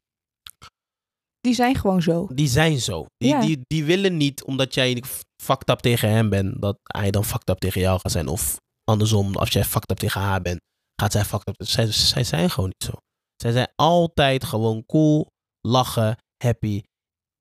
Die 1.41 1.55
zijn 1.55 1.75
gewoon 1.77 2.03
zo. 2.03 2.27
die 2.35 2.49
zijn 2.49 2.79
zo. 2.81 3.07
Die, 3.17 3.29
Ja. 3.29 3.41
die, 3.41 3.59
die 3.67 3.85
willen 3.85 4.17
niet, 4.17 4.45
omdat 4.45 4.75
jij 4.75 5.03
fucked 5.43 5.69
up 5.69 5.79
tegen 5.79 6.11
hem 6.11 6.29
bent, 6.31 6.61
dat 6.63 6.79
hij 6.83 7.11
dan 7.11 7.25
fucked 7.25 7.49
up 7.49 7.59
tegen 7.59 7.81
jou 7.81 8.01
gaat 8.01 8.13
zijn. 8.13 8.29
Of 8.29 8.57
andersom, 8.85 9.37
als 9.37 9.51
jij 9.51 9.65
fucked 9.65 9.91
up 9.91 9.97
tegen 9.99 10.21
haar 10.21 10.43
bent, 10.43 10.61
gaat 11.03 11.13
zij 11.13 11.25
fucked 11.25 11.49
up. 11.49 11.67
Zij, 11.69 11.93
zij 11.93 12.25
zijn 12.25 12.51
gewoon 12.51 12.69
niet 12.79 12.89
zo. 12.91 12.93
Zij 13.43 13.53
zijn 13.53 13.69
altijd 13.75 14.45
gewoon 14.45 14.87
cool, 14.87 15.27
lachen, 15.61 16.17
happy. 16.45 16.83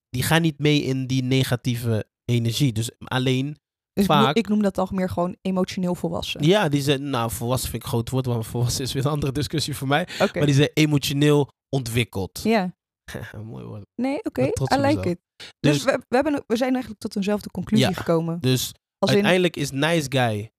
Die 0.10 0.24
gaan 0.24 0.42
niet 0.42 0.60
mee 0.60 0.82
in 0.82 1.08
die 1.08 1.24
negatieve 1.24 2.06
energie. 2.32 2.72
Dus 2.74 2.92
alleen, 3.00 3.58
Dus 3.97 4.05
ik, 4.05 4.12
noem, 4.12 4.23
Vaak. 4.23 4.36
ik 4.36 4.47
noem 4.47 4.62
dat 4.62 4.73
toch 4.73 4.91
meer 4.91 5.10
gewoon 5.10 5.36
emotioneel 5.41 5.95
volwassen. 5.95 6.43
ja, 6.43 6.69
die 6.69 6.81
zijn, 6.81 7.10
nou, 7.10 7.31
volwassen 7.31 7.69
vind 7.69 7.81
ik 7.83 7.88
een 7.88 7.93
groot 7.93 8.10
woord, 8.10 8.25
want 8.25 8.45
volwassen 8.47 8.83
is 8.83 8.93
weer 8.93 9.05
een 9.05 9.12
andere 9.12 9.31
discussie 9.31 9.75
voor 9.75 9.88
mij. 9.88 10.07
Maar 10.19 10.45
die 10.45 10.53
zijn 10.53 10.69
emotioneel 10.73 11.49
ontwikkeld. 11.69 12.39
Ja. 12.43 12.75
Mooi 13.43 13.65
woord. 13.65 13.86
Nee, 13.95 14.23
oké. 14.23 14.41
I 14.73 14.77
like 14.79 15.10
it. 15.10 15.19
Dus, 15.60 15.73
Dus, 15.73 15.83
we, 15.83 16.01
we, 16.07 16.15
hebben, 16.15 16.43
we 16.47 16.57
zijn 16.57 16.71
eigenlijk 16.71 17.01
tot 17.01 17.15
eenzelfde 17.15 17.51
conclusie 17.51 17.88
Ja. 17.88 17.93
gekomen. 17.93 18.39
dus 18.39 18.71
Als 18.97 19.10
in, 19.12 19.15
uiteindelijk 19.15 19.55
is 19.55 19.71
nice 19.71 20.05
guy. 20.10 20.51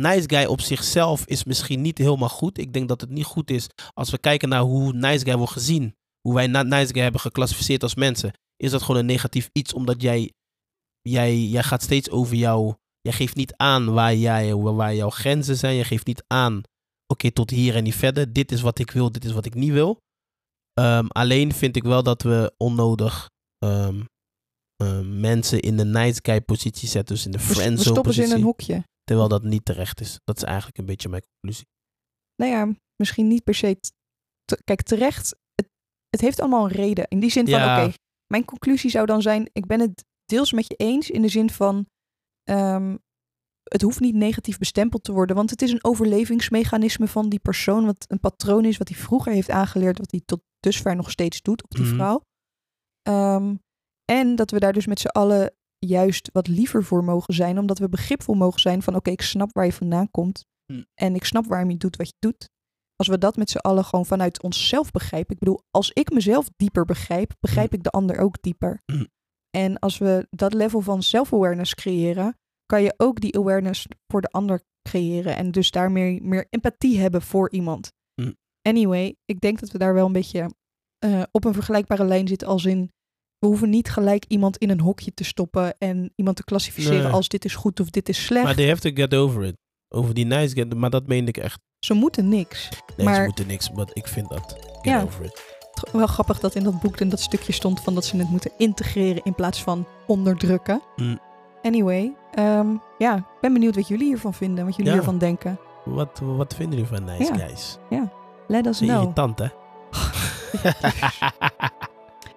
Nice 0.00 0.28
guy 0.28 0.44
op 0.44 0.60
zichzelf 0.60 1.24
is 1.26 1.44
misschien 1.44 1.80
niet 1.80 1.98
helemaal 1.98 2.28
goed. 2.28 2.58
Ik 2.58 2.72
denk 2.72 2.88
dat 2.88 3.00
het 3.00 3.10
niet 3.10 3.24
goed 3.24 3.50
is 3.50 3.66
als 3.92 4.10
we 4.10 4.18
kijken 4.18 4.48
naar 4.48 4.60
hoe 4.60 4.92
nice 4.92 5.24
guy 5.24 5.36
wordt 5.36 5.52
gezien. 5.52 5.96
Hoe 6.20 6.34
wij 6.34 6.46
nice 6.46 6.92
guy 6.92 7.02
hebben 7.02 7.20
geclassificeerd 7.20 7.82
als 7.82 7.94
mensen. 7.94 8.32
Is 8.56 8.70
dat 8.70 8.82
gewoon 8.82 9.00
een 9.00 9.06
negatief 9.06 9.48
iets 9.52 9.72
omdat 9.72 10.02
jij, 10.02 10.32
jij, 11.08 11.38
jij 11.38 11.62
gaat 11.62 11.82
steeds 11.82 12.10
over 12.10 12.34
jou. 12.36 12.74
Jij 13.00 13.12
geeft 13.12 13.36
niet 13.36 13.56
aan 13.56 13.92
waar, 13.92 14.14
jij, 14.14 14.54
waar 14.54 14.94
jouw 14.94 15.10
grenzen 15.10 15.56
zijn. 15.56 15.74
Je 15.76 15.84
geeft 15.84 16.06
niet 16.06 16.24
aan, 16.26 16.62
oké, 17.06 17.30
tot 17.30 17.50
hier 17.50 17.76
en 17.76 17.82
niet 17.84 17.94
verder. 17.94 18.32
Dit 18.32 18.52
is 18.52 18.60
wat 18.60 18.78
ik 18.78 18.90
wil, 18.90 19.12
dit 19.12 19.24
is 19.24 19.32
wat 19.32 19.46
ik 19.46 19.54
niet 19.54 19.72
wil. 19.72 19.98
Ehm, 20.72 21.06
alleen 21.06 21.52
vind 21.52 21.76
ik 21.76 21.82
wel 21.82 22.02
dat 22.02 22.22
we 22.22 22.54
onnodig 22.56 23.30
ehm, 23.58 24.02
ehm, 24.76 25.20
mensen 25.20 25.60
in 25.60 25.76
de 25.76 25.84
nice 25.84 26.18
guy 26.22 26.40
positie 26.40 26.88
zetten. 26.88 27.14
Dus 27.14 27.24
in 27.24 27.30
de 27.30 27.38
we, 27.38 27.44
we 27.46 27.54
friendzone 27.54 27.90
stoppen 27.90 28.12
ze 28.14 28.22
in 28.22 28.26
positie. 28.28 28.44
een 28.44 28.50
hokje. 28.50 28.84
Terwijl 29.04 29.28
dat 29.28 29.42
niet 29.42 29.64
terecht 29.64 30.00
is. 30.00 30.20
Dat 30.24 30.36
is 30.36 30.42
eigenlijk 30.42 30.78
een 30.78 30.86
beetje 30.86 31.08
mijn 31.08 31.22
conclusie. 31.32 31.66
nou 32.36 32.50
ja, 32.52 32.74
misschien 32.96 33.28
niet 33.28 33.44
per 33.44 33.54
se. 33.54 33.78
te- 34.44 34.60
kijk, 34.64 34.82
terecht. 34.82 35.36
Het, 35.54 35.68
het 36.08 36.20
heeft 36.20 36.40
allemaal 36.40 36.64
een 36.64 36.72
reden. 36.72 37.08
In 37.08 37.20
die 37.20 37.30
zin 37.30 37.48
van, 37.48 37.58
Ja. 37.58 37.84
oké, 37.84 37.94
mijn 38.26 38.44
conclusie 38.44 38.90
zou 38.90 39.06
dan 39.06 39.22
zijn: 39.22 39.48
ik 39.52 39.66
ben 39.66 39.80
het 39.80 40.04
deels 40.24 40.52
met 40.52 40.66
je 40.66 40.74
eens 40.74 41.10
in 41.10 41.22
de 41.22 41.28
zin 41.28 41.50
van. 41.50 41.86
ehm, 42.44 42.96
het 43.64 43.82
hoeft 43.82 44.00
niet 44.00 44.14
negatief 44.14 44.58
bestempeld 44.58 45.04
te 45.04 45.12
worden, 45.12 45.36
want 45.36 45.50
het 45.50 45.62
is 45.62 45.70
een 45.72 45.84
overlevingsmechanisme 45.84 47.08
van 47.08 47.28
die 47.28 47.38
persoon, 47.38 47.84
wat 47.84 48.04
een 48.08 48.20
patroon 48.20 48.64
is 48.64 48.76
wat 48.76 48.88
hij 48.88 48.96
vroeger 48.98 49.32
heeft 49.32 49.50
aangeleerd, 49.50 49.98
wat 49.98 50.10
hij 50.10 50.20
tot 50.24 50.40
dusver 50.60 50.96
nog 50.96 51.10
steeds 51.10 51.42
doet 51.42 51.62
op 51.64 51.70
die 51.70 51.84
Mhm. 51.84 51.94
vrouw. 51.94 52.20
Ehm, 53.02 53.54
en 54.04 54.36
dat 54.36 54.50
we 54.50 54.58
daar 54.60 54.72
dus 54.72 54.86
met 54.86 55.00
z'n 55.00 55.06
allen 55.06 55.54
juist 55.78 56.30
wat 56.32 56.48
liever 56.48 56.84
voor 56.84 57.04
mogen 57.04 57.34
zijn, 57.34 57.58
omdat 57.58 57.78
we 57.78 57.88
begripvol 57.88 58.34
mogen 58.34 58.60
zijn 58.60 58.82
van 58.82 58.94
oké, 58.94 59.10
ik 59.10 59.22
snap 59.22 59.52
waar 59.52 59.64
je 59.66 59.72
vandaan 59.72 60.10
komt 60.10 60.44
Hm. 60.72 60.82
en 60.94 61.14
ik 61.14 61.24
snap 61.24 61.46
waarom 61.46 61.70
je 61.70 61.76
doet 61.76 61.96
wat 61.96 62.06
je 62.08 62.14
doet. 62.18 62.48
Als 62.96 63.08
we 63.08 63.18
dat 63.18 63.36
met 63.36 63.50
z'n 63.50 63.56
allen 63.58 63.84
gewoon 63.84 64.06
vanuit 64.06 64.42
onszelf 64.42 64.90
begrijpen. 64.90 65.32
Ik 65.34 65.38
bedoel, 65.38 65.60
als 65.70 65.90
ik 65.90 66.10
mezelf 66.12 66.48
dieper 66.56 66.84
begrijp, 66.84 67.32
begrijp 67.40 67.72
ik 67.74 67.82
de 67.82 67.90
ander 67.90 68.18
ook 68.18 68.42
dieper. 68.42 68.80
Hm. 68.92 69.04
En 69.54 69.78
als 69.78 69.98
we 69.98 70.26
dat 70.30 70.54
level 70.54 70.80
van 70.80 71.02
self-awareness 71.02 71.74
creëren, 71.74 72.38
kan 72.66 72.82
je 72.82 72.94
ook 72.96 73.20
die 73.20 73.38
awareness 73.38 73.86
voor 74.06 74.20
de 74.20 74.28
ander 74.28 74.62
creëren. 74.88 75.36
En 75.36 75.50
dus 75.50 75.70
daar 75.70 75.92
meer, 75.92 76.46
empathie 76.50 76.98
hebben 76.98 77.22
voor 77.22 77.50
iemand. 77.50 77.92
Hm. 78.22 78.32
Anyway, 78.62 79.14
ik 79.24 79.40
denk 79.40 79.60
dat 79.60 79.70
we 79.70 79.78
daar 79.78 79.94
wel 79.94 80.06
een 80.06 80.12
beetje 80.12 80.50
eh, 80.98 81.22
op 81.30 81.44
een 81.44 81.54
vergelijkbare 81.54 82.04
lijn 82.04 82.28
zitten 82.28 82.48
als 82.48 82.64
in... 82.64 82.92
We 83.38 83.46
hoeven 83.46 83.70
niet 83.70 83.90
gelijk 83.90 84.24
iemand 84.28 84.56
in 84.56 84.70
een 84.70 84.80
hokje 84.80 85.14
te 85.14 85.24
stoppen 85.24 85.78
en 85.78 86.12
iemand 86.16 86.36
te 86.36 86.44
klassificeren 86.44 87.02
Nee. 87.02 87.12
als 87.12 87.28
dit 87.28 87.44
is 87.44 87.54
goed 87.54 87.80
of 87.80 87.90
dit 87.90 88.08
is 88.08 88.24
slecht. 88.24 88.44
Maar 88.44 88.54
they 88.54 88.68
have 88.68 88.80
to 88.80 88.90
get 89.02 89.14
over 89.14 89.44
it. 89.44 89.56
Over 89.88 90.14
die 90.14 90.24
nice 90.24 90.54
guy, 90.54 90.72
maar 90.76 90.90
dat 90.90 91.06
meende 91.06 91.28
ik 91.30 91.36
echt. 91.36 91.60
Ze 91.78 91.94
moeten 91.94 92.28
niks. 92.28 92.68
Nee, 92.96 93.14
ze 93.14 93.22
moeten 93.22 93.46
niks, 93.46 93.70
maar 93.70 93.86
ik 93.92 94.08
vind 94.08 94.28
dat. 94.28 94.52
Get 94.58 94.84
Ja. 94.84 95.02
over 95.02 95.24
it. 95.24 95.53
Wel 95.92 96.06
grappig 96.06 96.40
dat 96.40 96.54
in 96.54 96.64
dat 96.64 96.80
boek 96.80 97.00
in 97.00 97.08
dat 97.08 97.20
stukje 97.20 97.52
stond 97.52 97.80
van 97.80 97.94
dat 97.94 98.04
ze 98.04 98.16
het 98.16 98.28
moeten 98.30 98.50
integreren 98.56 99.22
in 99.24 99.34
plaats 99.34 99.62
van 99.62 99.86
onderdrukken. 100.06 100.82
Hm. 100.96 101.16
Anyway, 101.62 102.14
ehm, 102.34 102.68
ja, 102.98 103.16
ik 103.16 103.24
ben 103.40 103.52
benieuwd 103.52 103.74
wat 103.74 103.88
jullie 103.88 104.06
hiervan 104.06 104.34
vinden, 104.34 104.64
wat 104.64 104.76
jullie 104.76 104.90
Ja. 104.90 104.96
hiervan 104.96 105.18
denken. 105.18 105.58
Wat, 105.84 106.20
wat 106.22 106.54
vinden 106.54 106.78
jullie 106.78 106.94
van 106.96 107.04
nice 107.04 107.32
Ja. 107.34 107.38
guys? 107.46 107.78
Let 108.48 108.66
us 108.66 108.78
know. 108.78 109.00
irritant, 109.02 109.38
hè? 109.38 109.46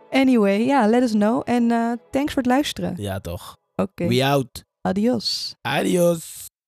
Anyway, 0.09 0.65
ja, 0.65 0.87
let 0.87 1.03
us 1.03 1.11
know. 1.11 1.41
En 1.45 1.71
eh, 1.71 1.91
thanks 2.11 2.33
voor 2.33 2.41
het 2.41 2.51
luisteren. 2.51 2.93
ja, 2.97 3.19
toch. 3.19 3.57
Oké, 3.75 4.07
We 4.07 4.25
out. 4.25 4.63
adios. 4.81 5.55
Adios. 5.61 6.45